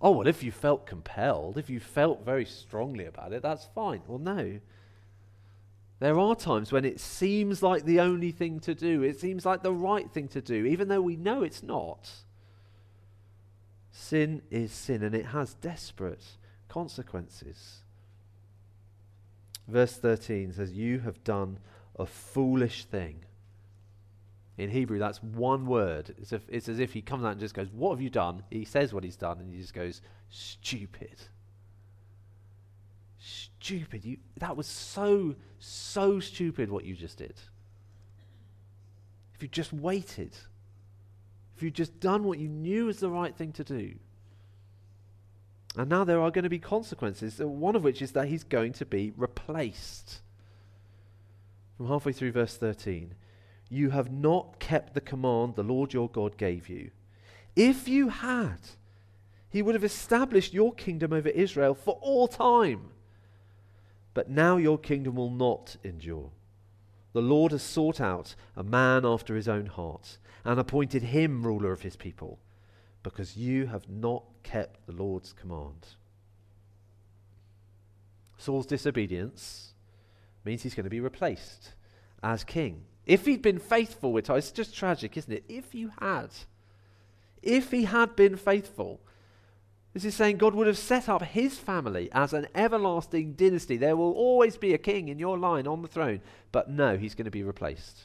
Oh, 0.01 0.11
well, 0.11 0.27
if 0.27 0.43
you 0.43 0.53
felt 0.53 0.87
compelled, 0.87 1.57
if 1.57 1.71
you 1.71 1.81
felt 1.81 2.25
very 2.25 2.45
strongly 2.45 3.07
about 3.07 3.33
it, 3.33 3.43
that's 3.43 3.69
fine. 3.75 4.03
Well, 4.07 4.19
no. 4.19 4.61
There 6.01 6.19
are 6.19 6.35
times 6.35 6.73
when 6.73 6.85
it 6.85 7.01
seems 7.01 7.63
like 7.63 7.85
the 7.85 8.01
only 8.01 8.31
thing 8.31 8.61
to 8.61 8.75
do, 8.75 9.03
it 9.03 9.19
seems 9.19 9.47
like 9.47 9.63
the 9.63 9.73
right 9.73 10.11
thing 10.11 10.29
to 10.29 10.43
do, 10.43 10.67
even 10.67 10.89
though 10.89 11.01
we 11.01 11.17
know 11.17 11.43
it's 11.43 11.63
not. 11.63 12.11
Sin 13.91 14.43
is 14.51 14.73
sin, 14.73 15.03
and 15.03 15.15
it 15.15 15.27
has 15.27 15.55
desperate 15.55 16.25
consequences. 16.69 17.85
Verse 19.69 19.97
13 19.97 20.53
says, 20.53 20.73
You 20.73 20.99
have 21.01 21.23
done 21.25 21.59
a 21.99 22.05
foolish 22.05 22.85
thing. 22.85 23.25
In 24.57 24.71
Hebrew, 24.71 24.99
that's 24.99 25.23
one 25.23 25.67
word. 25.67 26.15
It's, 26.19 26.33
if, 26.33 26.43
it's 26.49 26.69
as 26.69 26.79
if 26.79 26.93
he 26.93 27.03
comes 27.03 27.25
out 27.25 27.33
and 27.33 27.41
just 27.41 27.55
goes, 27.55 27.69
What 27.73 27.91
have 27.91 28.01
you 28.01 28.11
done? 28.11 28.45
He 28.51 28.65
says 28.65 28.93
what 28.93 29.03
he's 29.03 29.17
done, 29.17 29.41
and 29.41 29.53
he 29.53 29.61
just 29.61 29.75
goes, 29.75 30.01
Stupid. 30.29 31.23
Stupid. 33.19 34.05
You, 34.05 34.19
that 34.39 34.57
was 34.57 34.67
so, 34.67 35.35
so 35.59 36.21
stupid 36.21 36.71
what 36.71 36.85
you 36.85 36.95
just 36.95 37.19
did. 37.19 37.35
If 39.35 39.43
you 39.43 39.49
just 39.49 39.73
waited, 39.73 40.37
if 41.57 41.63
you'd 41.63 41.75
just 41.75 41.99
done 41.99 42.23
what 42.25 42.39
you 42.39 42.49
knew 42.49 42.87
was 42.87 43.01
the 43.01 43.11
right 43.11 43.35
thing 43.35 43.53
to 43.53 43.65
do. 43.65 43.95
And 45.77 45.89
now 45.89 46.05
there 46.05 46.21
are 46.21 46.31
going 46.31 46.45
to 46.45 46.51
be 46.51 46.61
consequences, 46.61 47.41
one 47.41 47.75
of 47.75 47.83
which 47.83 48.01
is 48.01 48.13
that 48.13 48.29
he's 48.29 48.45
going 48.45 48.73
to 48.75 48.87
be 48.87 49.13
replaced. 49.17 50.21
From 51.77 51.89
halfway 51.89 52.13
through 52.13 52.31
verse 52.31 52.57
13 52.57 53.15
You 53.69 53.91
have 53.91 54.13
not 54.13 54.61
kept 54.61 54.95
the 54.95 55.01
command 55.01 55.57
the 55.57 55.63
Lord 55.63 55.93
your 55.93 56.09
God 56.09 56.37
gave 56.37 56.69
you. 56.69 56.91
If 57.57 57.89
you 57.89 58.09
had, 58.09 58.59
he 59.49 59.63
would 59.63 59.75
have 59.75 59.85
established 59.85 60.53
your 60.53 60.75
kingdom 60.75 61.13
over 61.13 61.29
Israel 61.29 61.75
for 61.75 61.99
all 62.01 62.29
time. 62.29 62.91
But 64.13 64.31
now 64.31 64.57
your 64.57 64.79
kingdom 64.79 65.17
will 65.17 65.31
not 65.31 65.77
endure. 65.83 66.31
The 67.13 67.23
Lord 67.23 67.53
has 67.53 67.63
sought 67.63 68.01
out 68.01 68.35
a 68.57 68.65
man 68.65 69.05
after 69.07 69.37
his 69.37 69.49
own 69.49 69.67
heart 69.67 70.19
and 70.45 70.59
appointed 70.59 71.03
him 71.03 71.47
ruler 71.47 71.73
of 71.73 71.83
his 71.83 71.97
people, 71.97 72.39
because 73.03 73.37
you 73.37 73.67
have 73.67 73.89
not 73.89 74.25
kept 74.43 74.87
the 74.87 74.93
Lord's 74.93 75.33
command. 75.33 75.87
Saul's 78.37 78.67
disobedience 78.67 79.73
means 80.45 80.63
he's 80.63 80.75
going 80.75 80.85
to 80.85 80.91
be 80.91 81.01
replaced 81.01 81.75
as 82.23 82.45
king. 82.45 82.83
If 83.07 83.27
he'd 83.27 83.43
been 83.43 83.59
faithful 83.59 84.13
with 84.13 84.31
it's 84.31 84.51
just 84.51 84.75
tragic, 84.75 85.17
isn't 85.17 85.33
it? 85.33 85.45
If 85.49 85.75
you 85.75 85.93
had, 86.01 86.31
if 87.43 87.71
he 87.71 87.85
had 87.85 88.17
been 88.17 88.37
faithful, 88.37 89.01
this 89.93 90.05
is 90.05 90.15
saying 90.15 90.39
God 90.39 90.55
would 90.55 90.67
have 90.67 90.79
set 90.79 91.09
up 91.09 91.23
his 91.23 91.57
family 91.57 92.09
as 92.13 92.33
an 92.33 92.49
everlasting 92.55 93.35
dynasty. 93.35 93.77
There 93.77 93.97
will 93.97 94.13
always 94.13 94.57
be 94.57 94.75
a 94.75 94.79
king 94.79 95.09
in 95.09 95.21
your 95.21 95.39
line 95.39 95.69
on 95.69 95.83
the 95.83 95.89
throne. 95.89 96.21
But 96.51 96.69
no, 96.69 96.97
he's 96.97 97.15
going 97.15 97.27
to 97.27 97.31
be 97.31 97.45
replaced. 97.45 98.03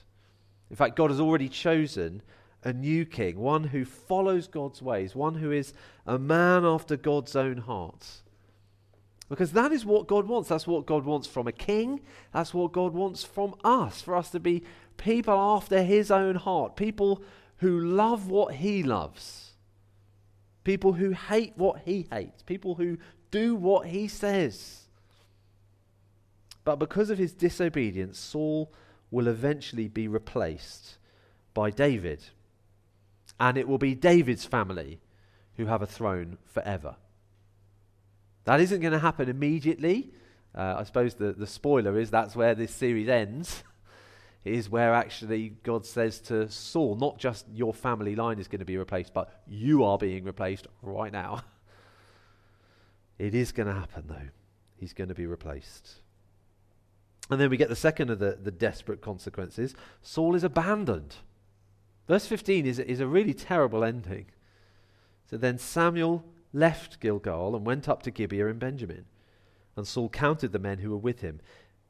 In 0.69 0.75
fact, 0.75 0.95
God 0.95 1.09
has 1.09 1.19
already 1.19 1.49
chosen 1.49 2.21
a 2.63 2.73
new 2.73 3.05
king, 3.05 3.39
one 3.39 3.63
who 3.63 3.85
follows 3.85 4.47
God's 4.47 4.83
ways, 4.83 5.15
one 5.15 5.35
who 5.35 5.51
is 5.51 5.73
a 6.05 6.19
man 6.19 6.63
after 6.63 6.95
God's 6.95 7.35
own 7.35 7.57
heart. 7.57 8.05
Because 9.29 9.51
that 9.51 9.71
is 9.71 9.85
what 9.85 10.07
God 10.07 10.27
wants. 10.27 10.49
That's 10.49 10.67
what 10.67 10.87
God 10.87 11.05
wants 11.05 11.27
from 11.27 11.47
a 11.47 11.51
king. 11.51 12.01
That's 12.33 12.53
what 12.53 12.71
God 12.71 12.93
wants 12.93 13.23
from 13.23 13.55
us, 13.63 14.01
for 14.01 14.15
us 14.15 14.31
to 14.31 14.39
be 14.39 14.63
people 14.97 15.35
after 15.35 15.83
his 15.83 16.09
own 16.09 16.35
heart, 16.35 16.75
people 16.75 17.21
who 17.57 17.79
love 17.79 18.27
what 18.29 18.55
he 18.55 18.81
loves, 18.81 19.51
people 20.63 20.93
who 20.93 21.11
hate 21.11 21.53
what 21.55 21.81
he 21.85 22.07
hates, 22.11 22.41
people 22.41 22.75
who 22.75 22.97
do 23.31 23.55
what 23.55 23.87
he 23.87 24.07
says. 24.07 24.87
But 26.65 26.77
because 26.77 27.09
of 27.09 27.17
his 27.17 27.33
disobedience, 27.33 28.17
Saul 28.17 28.71
will 29.11 29.27
eventually 29.27 29.87
be 29.87 30.07
replaced 30.07 30.97
by 31.53 31.69
David. 31.69 32.23
And 33.39 33.57
it 33.57 33.67
will 33.67 33.77
be 33.77 33.95
David's 33.95 34.45
family 34.45 34.99
who 35.57 35.67
have 35.67 35.81
a 35.81 35.87
throne 35.87 36.37
forever. 36.45 36.95
That 38.49 38.61
isn't 38.61 38.79
going 38.79 38.93
to 38.93 38.99
happen 38.99 39.29
immediately. 39.29 40.09
Uh, 40.55 40.77
I 40.79 40.83
suppose 40.83 41.13
the, 41.13 41.33
the 41.33 41.45
spoiler 41.45 41.99
is 41.99 42.09
that's 42.09 42.35
where 42.35 42.55
this 42.55 42.73
series 42.73 43.07
ends. 43.07 43.63
is 44.43 44.71
where 44.71 44.91
actually 44.95 45.49
God 45.61 45.85
says 45.85 46.19
to 46.21 46.49
Saul, 46.49 46.95
not 46.95 47.19
just 47.19 47.45
your 47.53 47.75
family 47.75 48.15
line 48.15 48.39
is 48.39 48.47
going 48.47 48.57
to 48.57 48.65
be 48.65 48.75
replaced, 48.75 49.13
but 49.13 49.43
you 49.47 49.83
are 49.83 49.99
being 49.99 50.23
replaced 50.23 50.65
right 50.81 51.13
now. 51.13 51.43
It 53.19 53.35
is 53.35 53.51
going 53.51 53.67
to 53.67 53.73
happen, 53.73 54.05
though. 54.07 54.29
He's 54.77 54.93
going 54.93 55.09
to 55.09 55.13
be 55.13 55.27
replaced. 55.27 55.97
And 57.29 57.39
then 57.39 57.51
we 57.51 57.57
get 57.57 57.69
the 57.69 57.75
second 57.75 58.09
of 58.09 58.17
the, 58.17 58.39
the 58.41 58.49
desperate 58.49 59.01
consequences 59.01 59.75
Saul 60.01 60.33
is 60.33 60.43
abandoned. 60.43 61.17
Verse 62.07 62.25
15 62.25 62.65
is, 62.65 62.79
is 62.79 62.99
a 62.99 63.05
really 63.05 63.35
terrible 63.35 63.83
ending. 63.83 64.25
So 65.29 65.37
then 65.37 65.59
Samuel 65.59 66.23
left 66.53 66.99
Gilgal 66.99 67.55
and 67.55 67.65
went 67.65 67.87
up 67.87 68.03
to 68.03 68.11
Gibeah 68.11 68.47
in 68.47 68.59
Benjamin. 68.59 69.05
And 69.75 69.87
Saul 69.87 70.09
counted 70.09 70.51
the 70.51 70.59
men 70.59 70.79
who 70.79 70.91
were 70.91 70.97
with 70.97 71.21
him. 71.21 71.39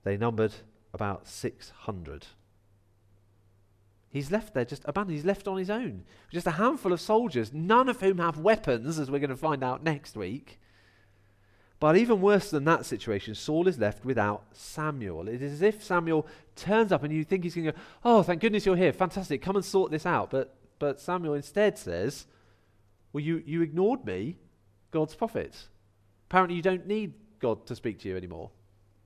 They 0.04 0.17
numbered 0.17 0.54
about 0.93 1.28
600. 1.28 2.28
He's 4.10 4.32
left 4.32 4.54
there 4.54 4.65
just 4.65 4.84
abandoned. 4.86 5.15
He's 5.15 5.26
left 5.26 5.48
on 5.48 5.58
his 5.58 5.69
own. 5.69 6.04
Just 6.32 6.48
a 6.48 6.52
handful 6.52 6.93
of 6.93 7.02
soldiers, 7.02 7.54
none 7.54 7.89
of 7.89 8.02
whom 8.02 8.17
have 8.17 8.39
weapons, 8.39 8.98
as 8.98 9.12
we're 9.12 9.19
going 9.19 9.30
to 9.30 9.36
find 9.36 9.63
out 9.63 9.84
next 9.84 10.15
week. 10.15 10.60
But 11.80 11.95
even 11.95 12.19
worse 12.19 12.50
than 12.50 12.65
that 12.65 12.86
situation, 12.86 13.36
Saul 13.36 13.67
is 13.67 13.78
left 13.78 14.04
without 14.04 14.43
Samuel. 14.52 15.30
It 15.30 15.41
is 15.41 15.54
as 15.54 15.62
if 15.62 15.84
Samuel 15.84 16.28
turns 16.56 16.91
up 16.91 17.04
and 17.04 17.13
you 17.13 17.24
think 17.24 17.43
he's 17.43 17.56
going 17.56 17.67
to 17.67 17.72
go, 17.72 17.78
Oh, 18.04 18.24
thank 18.24 18.41
goodness 18.41 18.65
you're 18.65 18.76
here. 18.76 18.91
Fantastic. 18.91 19.41
Come 19.41 19.56
and 19.56 19.63
sort 19.63 19.91
this 19.91 20.06
out. 20.06 20.32
But, 20.32 20.56
but 20.80 21.00
Samuel 21.00 21.36
instead 21.36 21.78
says, 21.78 22.26
Well, 23.13 23.24
you, 23.24 23.41
you 23.45 23.62
ignored 23.62 24.06
me, 24.06 24.38
God's 24.91 25.15
prophets. 25.15 25.67
Apparently, 26.30 26.56
you 26.56 26.62
don't 26.62 26.88
need 26.88 27.13
God 27.39 27.65
to 27.67 27.75
speak 27.75 27.99
to 27.99 28.10
you 28.10 28.17
anymore. 28.17 28.52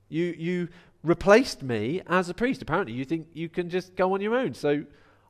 You, 0.08 0.34
you 0.36 0.68
replaced 1.02 1.62
me 1.62 2.02
as 2.06 2.28
a 2.28 2.34
priest. 2.34 2.62
Apparently, 2.62 2.94
you 2.94 3.04
think 3.04 3.28
you 3.32 3.48
can 3.48 3.70
just 3.70 3.96
go 3.96 4.14
on 4.14 4.20
your 4.20 4.34
own. 4.34 4.54
So 4.54 4.84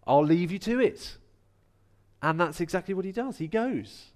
I'll 0.07 0.25
leave 0.25 0.51
you 0.51 0.59
to 0.61 0.81
it. 0.81 1.17
And 2.23 2.41
that's 2.41 2.61
exactly 2.61 2.95
what 2.95 3.05
he 3.05 3.13
does. 3.13 3.39
He 3.39 3.49
goes. 3.49 4.07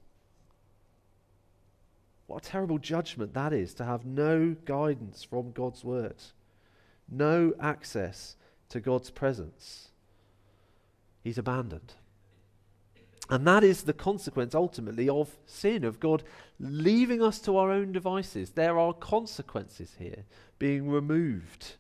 What 2.27 2.47
a 2.47 2.49
terrible 2.49 2.79
judgment 2.79 3.33
that 3.35 3.53
is 3.53 3.73
to 3.75 3.85
have 3.85 4.05
no 4.05 4.55
guidance 4.67 5.25
from 5.25 5.53
God's 5.53 5.83
word, 5.83 6.17
no 7.11 7.55
access 7.59 8.37
to 8.69 8.81
God's 8.81 9.11
presence. 9.11 9.89
He's 11.25 11.39
abandoned. 11.39 11.95
And 13.31 13.47
that 13.47 13.63
is 13.63 13.83
the 13.83 13.93
consequence 13.93 14.55
ultimately 14.55 15.09
of 15.09 15.37
sin, 15.45 15.85
of 15.85 16.01
God 16.01 16.23
leaving 16.59 17.23
us 17.23 17.39
to 17.41 17.57
our 17.59 17.71
own 17.71 17.93
devices. 17.93 18.51
There 18.51 18.79
are 18.79 18.95
consequences 18.95 19.97
here 19.99 20.25
being 20.59 20.89
removed. 20.89 21.75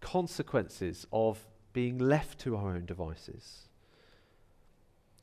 Consequences 0.00 1.06
of 1.12 1.44
being 1.72 1.98
left 1.98 2.38
to 2.40 2.56
our 2.56 2.70
own 2.70 2.86
devices. 2.86 3.66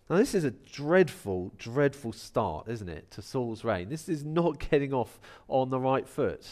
Now, 0.10 0.18
this 0.18 0.36
is 0.36 0.44
a 0.44 0.52
dreadful, 0.52 1.54
dreadful 1.58 2.12
start, 2.12 2.68
isn't 2.68 2.90
it, 2.90 3.10
to 3.12 3.22
Saul's 3.22 3.64
reign? 3.64 3.88
This 3.88 4.10
is 4.10 4.24
not 4.24 4.60
getting 4.70 4.94
off 4.94 5.20
on 5.48 5.70
the 5.70 5.80
right 5.80 6.08
foot. 6.08 6.46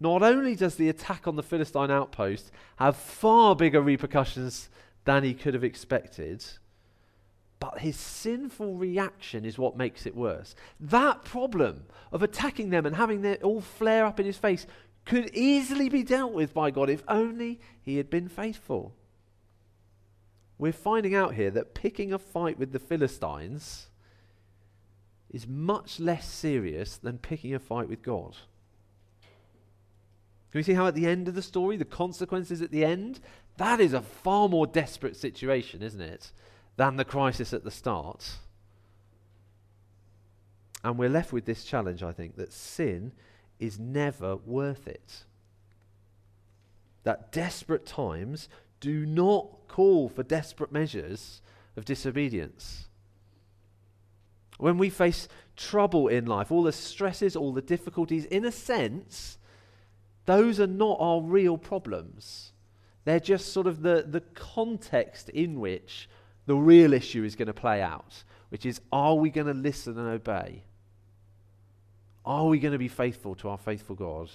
Not 0.00 0.22
only 0.22 0.56
does 0.56 0.74
the 0.74 0.88
attack 0.88 1.26
on 1.26 1.36
the 1.36 1.42
Philistine 1.42 1.90
outpost 1.90 2.50
have 2.76 2.96
far 2.96 3.56
bigger 3.56 3.80
repercussions 3.80 4.68
than 5.06 5.24
he 5.24 5.32
could 5.32 5.54
have 5.54 5.64
expected. 5.64 6.44
But 7.58 7.78
his 7.78 7.96
sinful 7.96 8.74
reaction 8.74 9.46
is 9.46 9.58
what 9.58 9.78
makes 9.78 10.04
it 10.04 10.14
worse. 10.14 10.54
That 10.78 11.24
problem 11.24 11.86
of 12.12 12.22
attacking 12.22 12.68
them 12.68 12.84
and 12.84 12.96
having 12.96 13.24
it 13.24 13.42
all 13.42 13.62
flare 13.62 14.04
up 14.04 14.20
in 14.20 14.26
his 14.26 14.36
face 14.36 14.66
could 15.06 15.30
easily 15.32 15.88
be 15.88 16.02
dealt 16.02 16.32
with 16.32 16.52
by 16.52 16.70
God 16.70 16.90
if 16.90 17.02
only 17.08 17.60
he 17.82 17.96
had 17.96 18.10
been 18.10 18.28
faithful. 18.28 18.92
We're 20.58 20.72
finding 20.72 21.14
out 21.14 21.34
here 21.34 21.50
that 21.52 21.74
picking 21.74 22.12
a 22.12 22.18
fight 22.18 22.58
with 22.58 22.72
the 22.72 22.78
Philistines 22.78 23.86
is 25.30 25.46
much 25.46 26.00
less 26.00 26.26
serious 26.26 26.96
than 26.96 27.18
picking 27.18 27.54
a 27.54 27.58
fight 27.58 27.88
with 27.88 28.02
God. 28.02 28.36
Can 30.56 30.60
we 30.60 30.72
see 30.72 30.72
how 30.72 30.86
at 30.86 30.94
the 30.94 31.06
end 31.06 31.28
of 31.28 31.34
the 31.34 31.42
story, 31.42 31.76
the 31.76 31.84
consequences 31.84 32.62
at 32.62 32.70
the 32.70 32.82
end, 32.82 33.20
that 33.58 33.78
is 33.78 33.92
a 33.92 34.00
far 34.00 34.48
more 34.48 34.66
desperate 34.66 35.14
situation, 35.14 35.82
isn't 35.82 36.00
it, 36.00 36.32
than 36.78 36.96
the 36.96 37.04
crisis 37.04 37.52
at 37.52 37.62
the 37.62 37.70
start. 37.70 38.38
And 40.82 40.98
we're 40.98 41.10
left 41.10 41.30
with 41.30 41.44
this 41.44 41.62
challenge, 41.62 42.02
I 42.02 42.12
think, 42.12 42.36
that 42.36 42.54
sin 42.54 43.12
is 43.60 43.78
never 43.78 44.34
worth 44.34 44.88
it. 44.88 45.24
That 47.02 47.32
desperate 47.32 47.84
times 47.84 48.48
do 48.80 49.04
not 49.04 49.68
call 49.68 50.08
for 50.08 50.22
desperate 50.22 50.72
measures 50.72 51.42
of 51.76 51.84
disobedience. 51.84 52.88
When 54.56 54.78
we 54.78 54.88
face 54.88 55.28
trouble 55.54 56.08
in 56.08 56.24
life, 56.24 56.50
all 56.50 56.62
the 56.62 56.72
stresses, 56.72 57.36
all 57.36 57.52
the 57.52 57.60
difficulties, 57.60 58.24
in 58.24 58.46
a 58.46 58.50
sense, 58.50 59.36
those 60.26 60.60
are 60.60 60.66
not 60.66 60.98
our 61.00 61.20
real 61.20 61.56
problems. 61.56 62.52
They're 63.04 63.20
just 63.20 63.52
sort 63.52 63.66
of 63.66 63.82
the, 63.82 64.04
the 64.06 64.20
context 64.34 65.28
in 65.28 65.60
which 65.60 66.08
the 66.46 66.56
real 66.56 66.92
issue 66.92 67.24
is 67.24 67.36
going 67.36 67.46
to 67.46 67.54
play 67.54 67.80
out, 67.80 68.24
which 68.48 68.66
is 68.66 68.80
are 68.92 69.14
we 69.14 69.30
going 69.30 69.46
to 69.46 69.54
listen 69.54 69.96
and 69.98 70.08
obey? 70.08 70.64
Are 72.24 72.46
we 72.46 72.58
going 72.58 72.72
to 72.72 72.78
be 72.78 72.88
faithful 72.88 73.36
to 73.36 73.48
our 73.48 73.58
faithful 73.58 73.94
God? 73.94 74.30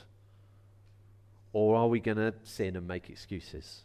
Or 1.53 1.75
are 1.75 1.87
we 1.87 1.99
going 1.99 2.17
to 2.17 2.33
sin 2.43 2.77
and 2.77 2.87
make 2.87 3.09
excuses? 3.09 3.83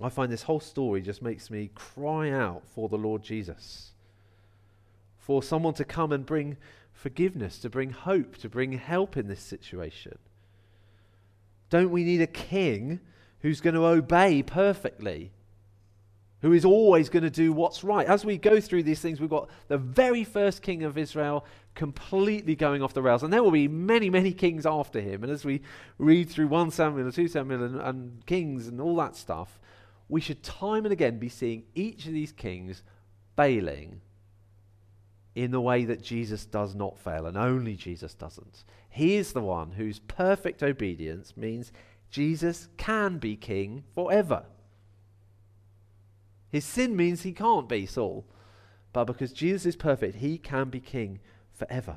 I 0.00 0.10
find 0.10 0.30
this 0.30 0.42
whole 0.42 0.60
story 0.60 1.00
just 1.00 1.22
makes 1.22 1.50
me 1.50 1.70
cry 1.74 2.30
out 2.30 2.62
for 2.74 2.88
the 2.88 2.98
Lord 2.98 3.22
Jesus. 3.22 3.92
For 5.18 5.42
someone 5.42 5.74
to 5.74 5.84
come 5.84 6.12
and 6.12 6.24
bring 6.24 6.58
forgiveness, 6.98 7.60
to 7.60 7.70
bring 7.70 7.90
hope, 7.90 8.36
to 8.36 8.48
bring 8.48 8.72
help 8.72 9.16
in 9.16 9.28
this 9.28 9.40
situation. 9.40 10.18
Don't 11.70 11.90
we 11.90 12.02
need 12.02 12.20
a 12.20 12.26
king 12.26 12.98
who's 13.40 13.60
going 13.60 13.74
to 13.74 13.86
obey 13.86 14.42
perfectly? 14.42 15.30
Who 16.42 16.52
is 16.52 16.64
always 16.64 17.08
going 17.08 17.22
to 17.22 17.30
do 17.30 17.52
what's 17.52 17.84
right? 17.84 18.06
As 18.06 18.24
we 18.24 18.36
go 18.36 18.60
through 18.60 18.82
these 18.82 18.98
things, 19.00 19.20
we've 19.20 19.30
got 19.30 19.48
the 19.68 19.78
very 19.78 20.24
first 20.24 20.60
king 20.60 20.82
of 20.82 20.98
Israel 20.98 21.44
completely 21.76 22.56
going 22.56 22.82
off 22.82 22.94
the 22.94 23.02
rails. 23.02 23.22
And 23.22 23.32
there 23.32 23.44
will 23.44 23.52
be 23.52 23.68
many, 23.68 24.10
many 24.10 24.32
kings 24.32 24.66
after 24.66 25.00
him. 25.00 25.22
And 25.22 25.30
as 25.30 25.44
we 25.44 25.62
read 25.98 26.28
through 26.28 26.48
1 26.48 26.72
Samuel 26.72 27.06
and 27.06 27.14
2 27.14 27.28
Samuel 27.28 27.62
and, 27.62 27.80
and 27.80 28.26
kings 28.26 28.66
and 28.66 28.80
all 28.80 28.96
that 28.96 29.14
stuff, 29.14 29.60
we 30.08 30.20
should 30.20 30.42
time 30.42 30.84
and 30.84 30.92
again 30.92 31.20
be 31.20 31.28
seeing 31.28 31.62
each 31.76 32.06
of 32.06 32.12
these 32.12 32.32
kings 32.32 32.82
failing 33.36 34.00
in 35.44 35.52
the 35.52 35.60
way 35.60 35.84
that 35.84 36.02
Jesus 36.02 36.44
does 36.44 36.74
not 36.74 36.98
fail, 36.98 37.24
and 37.26 37.36
only 37.36 37.76
Jesus 37.76 38.12
doesn't. 38.12 38.64
He 38.90 39.14
is 39.14 39.32
the 39.32 39.40
one 39.40 39.70
whose 39.72 40.00
perfect 40.00 40.64
obedience 40.64 41.36
means 41.36 41.70
Jesus 42.10 42.68
can 42.76 43.18
be 43.18 43.36
king 43.36 43.84
forever. 43.94 44.44
His 46.50 46.64
sin 46.64 46.96
means 46.96 47.22
he 47.22 47.32
can't 47.32 47.68
be 47.68 47.86
Saul, 47.86 48.26
but 48.92 49.04
because 49.04 49.32
Jesus 49.32 49.64
is 49.64 49.76
perfect, 49.76 50.16
he 50.16 50.38
can 50.38 50.70
be 50.70 50.80
king 50.80 51.20
forever. 51.52 51.96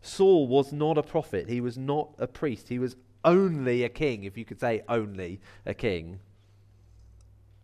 Saul 0.00 0.46
was 0.46 0.72
not 0.72 0.96
a 0.96 1.02
prophet, 1.02 1.48
he 1.48 1.60
was 1.60 1.76
not 1.76 2.14
a 2.18 2.28
priest, 2.28 2.68
he 2.68 2.78
was 2.78 2.94
only 3.24 3.82
a 3.82 3.88
king, 3.88 4.22
if 4.22 4.38
you 4.38 4.44
could 4.44 4.60
say 4.60 4.82
only 4.88 5.40
a 5.66 5.74
king. 5.74 6.20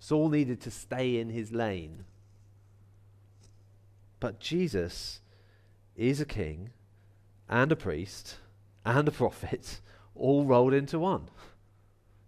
Saul 0.00 0.30
needed 0.30 0.60
to 0.62 0.70
stay 0.72 1.18
in 1.18 1.30
his 1.30 1.52
lane. 1.52 2.04
But 4.20 4.40
Jesus 4.40 5.20
is 5.94 6.20
a 6.20 6.26
king 6.26 6.70
and 7.48 7.70
a 7.70 7.76
priest 7.76 8.36
and 8.84 9.06
a 9.08 9.12
prophet 9.12 9.80
all 10.14 10.44
rolled 10.44 10.74
into 10.74 10.98
one. 10.98 11.28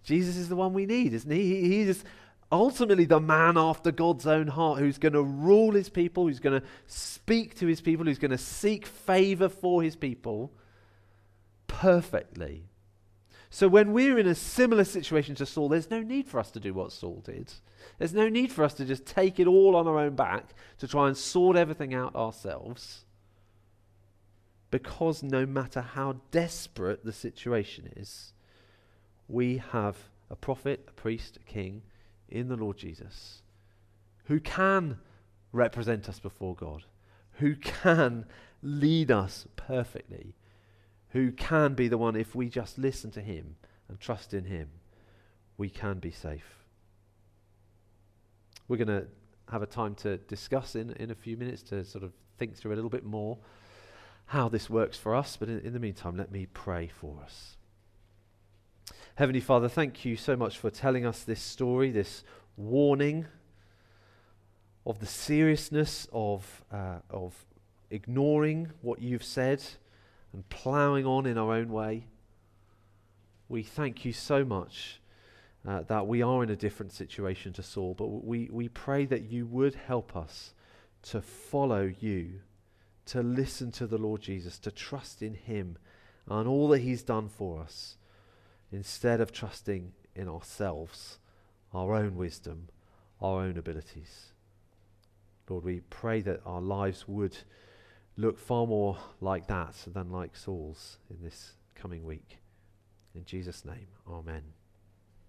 Jesus 0.02 0.36
is 0.36 0.48
the 0.48 0.56
one 0.56 0.72
we 0.72 0.86
need, 0.86 1.12
isn't 1.12 1.30
he? 1.30 1.60
he 1.60 1.84
he's 1.84 2.04
ultimately 2.50 3.04
the 3.04 3.20
man 3.20 3.58
after 3.58 3.90
God's 3.90 4.26
own 4.26 4.48
heart 4.48 4.78
who's 4.78 4.98
going 4.98 5.12
to 5.12 5.22
rule 5.22 5.72
his 5.72 5.88
people, 5.88 6.26
who's 6.26 6.40
going 6.40 6.60
to 6.60 6.66
speak 6.86 7.58
to 7.58 7.66
his 7.66 7.80
people, 7.80 8.06
who's 8.06 8.18
going 8.18 8.30
to 8.30 8.38
seek 8.38 8.86
favor 8.86 9.48
for 9.48 9.82
his 9.82 9.96
people 9.96 10.52
perfectly. 11.66 12.64
So 13.50 13.66
when 13.66 13.92
we're 13.92 14.18
in 14.18 14.26
a 14.26 14.34
similar 14.34 14.84
situation 14.84 15.34
to 15.36 15.46
Saul, 15.46 15.68
there's 15.68 15.90
no 15.90 16.00
need 16.02 16.28
for 16.28 16.38
us 16.38 16.50
to 16.50 16.60
do 16.60 16.74
what 16.74 16.92
Saul 16.92 17.22
did. 17.24 17.52
There's 17.98 18.12
no 18.12 18.28
need 18.28 18.52
for 18.52 18.62
us 18.62 18.74
to 18.74 18.84
just 18.84 19.06
take 19.06 19.40
it 19.40 19.46
all 19.46 19.74
on 19.74 19.86
our 19.86 19.98
own 19.98 20.14
back 20.14 20.54
to 20.78 20.88
try 20.88 21.08
and 21.08 21.16
sort 21.16 21.56
everything 21.56 21.94
out 21.94 22.14
ourselves. 22.14 23.04
Because 24.70 25.22
no 25.22 25.46
matter 25.46 25.80
how 25.80 26.16
desperate 26.30 27.04
the 27.04 27.12
situation 27.12 27.90
is, 27.96 28.34
we 29.28 29.62
have 29.72 29.96
a 30.30 30.36
prophet, 30.36 30.84
a 30.88 30.92
priest, 30.92 31.38
a 31.38 31.50
king 31.50 31.82
in 32.28 32.48
the 32.48 32.56
Lord 32.56 32.76
Jesus 32.76 33.42
who 34.24 34.40
can 34.40 34.98
represent 35.52 36.08
us 36.08 36.20
before 36.20 36.54
God, 36.54 36.84
who 37.38 37.56
can 37.56 38.26
lead 38.62 39.10
us 39.10 39.46
perfectly, 39.56 40.34
who 41.10 41.32
can 41.32 41.74
be 41.74 41.88
the 41.88 41.98
one, 41.98 42.16
if 42.16 42.34
we 42.34 42.48
just 42.48 42.78
listen 42.78 43.10
to 43.12 43.20
him 43.20 43.56
and 43.88 43.98
trust 43.98 44.34
in 44.34 44.44
him, 44.44 44.68
we 45.56 45.70
can 45.70 45.98
be 45.98 46.10
safe. 46.10 46.64
We're 48.68 48.76
going 48.76 48.88
to 48.88 49.06
have 49.50 49.62
a 49.62 49.66
time 49.66 49.94
to 49.96 50.18
discuss 50.18 50.74
in, 50.74 50.90
in 50.92 51.10
a 51.10 51.14
few 51.14 51.36
minutes 51.36 51.62
to 51.64 51.84
sort 51.84 52.04
of 52.04 52.12
think 52.38 52.56
through 52.56 52.72
a 52.72 52.76
little 52.76 52.90
bit 52.90 53.04
more 53.04 53.38
how 54.26 54.48
this 54.48 54.68
works 54.68 54.98
for 54.98 55.14
us. 55.14 55.36
But 55.36 55.48
in, 55.48 55.60
in 55.60 55.72
the 55.72 55.80
meantime, 55.80 56.16
let 56.16 56.30
me 56.30 56.46
pray 56.52 56.88
for 56.88 57.18
us. 57.22 57.56
Heavenly 59.14 59.40
Father, 59.40 59.68
thank 59.68 60.04
you 60.04 60.16
so 60.16 60.36
much 60.36 60.58
for 60.58 60.70
telling 60.70 61.06
us 61.06 61.24
this 61.24 61.40
story, 61.40 61.90
this 61.90 62.22
warning 62.56 63.26
of 64.86 65.00
the 65.00 65.06
seriousness 65.06 66.06
of, 66.12 66.62
uh, 66.70 66.98
of 67.10 67.34
ignoring 67.90 68.70
what 68.82 69.00
you've 69.00 69.24
said 69.24 69.62
and 70.32 70.48
ploughing 70.48 71.06
on 71.06 71.26
in 71.26 71.38
our 71.38 71.54
own 71.54 71.70
way. 71.70 72.06
We 73.48 73.62
thank 73.62 74.04
you 74.04 74.12
so 74.12 74.44
much 74.44 75.00
uh, 75.66 75.82
that 75.82 76.06
we 76.06 76.22
are 76.22 76.42
in 76.42 76.50
a 76.50 76.56
different 76.56 76.92
situation 76.92 77.52
to 77.54 77.62
Saul, 77.62 77.94
but 77.94 78.24
we, 78.24 78.48
we 78.50 78.68
pray 78.68 79.04
that 79.06 79.30
you 79.30 79.46
would 79.46 79.74
help 79.74 80.16
us 80.16 80.52
to 81.02 81.20
follow 81.20 81.92
you, 82.00 82.40
to 83.06 83.22
listen 83.22 83.72
to 83.72 83.86
the 83.86 83.98
Lord 83.98 84.20
Jesus, 84.20 84.58
to 84.60 84.70
trust 84.70 85.22
in 85.22 85.34
him 85.34 85.78
and 86.28 86.46
all 86.46 86.68
that 86.68 86.80
he's 86.80 87.02
done 87.02 87.28
for 87.28 87.60
us, 87.60 87.96
instead 88.70 89.20
of 89.20 89.32
trusting 89.32 89.92
in 90.14 90.28
ourselves, 90.28 91.18
our 91.72 91.94
own 91.94 92.16
wisdom, 92.16 92.68
our 93.20 93.40
own 93.42 93.56
abilities. 93.56 94.32
Lord, 95.48 95.64
we 95.64 95.80
pray 95.88 96.20
that 96.20 96.42
our 96.44 96.60
lives 96.60 97.08
would 97.08 97.36
look 98.18 98.38
far 98.38 98.66
more 98.66 98.98
like 99.20 99.46
that 99.46 99.76
than 99.86 100.10
like 100.10 100.36
Saul's 100.36 100.98
in 101.08 101.22
this 101.22 101.52
coming 101.76 102.04
week. 102.04 102.38
In 103.14 103.24
Jesus' 103.24 103.64
name, 103.64 103.86
amen. 104.06 104.42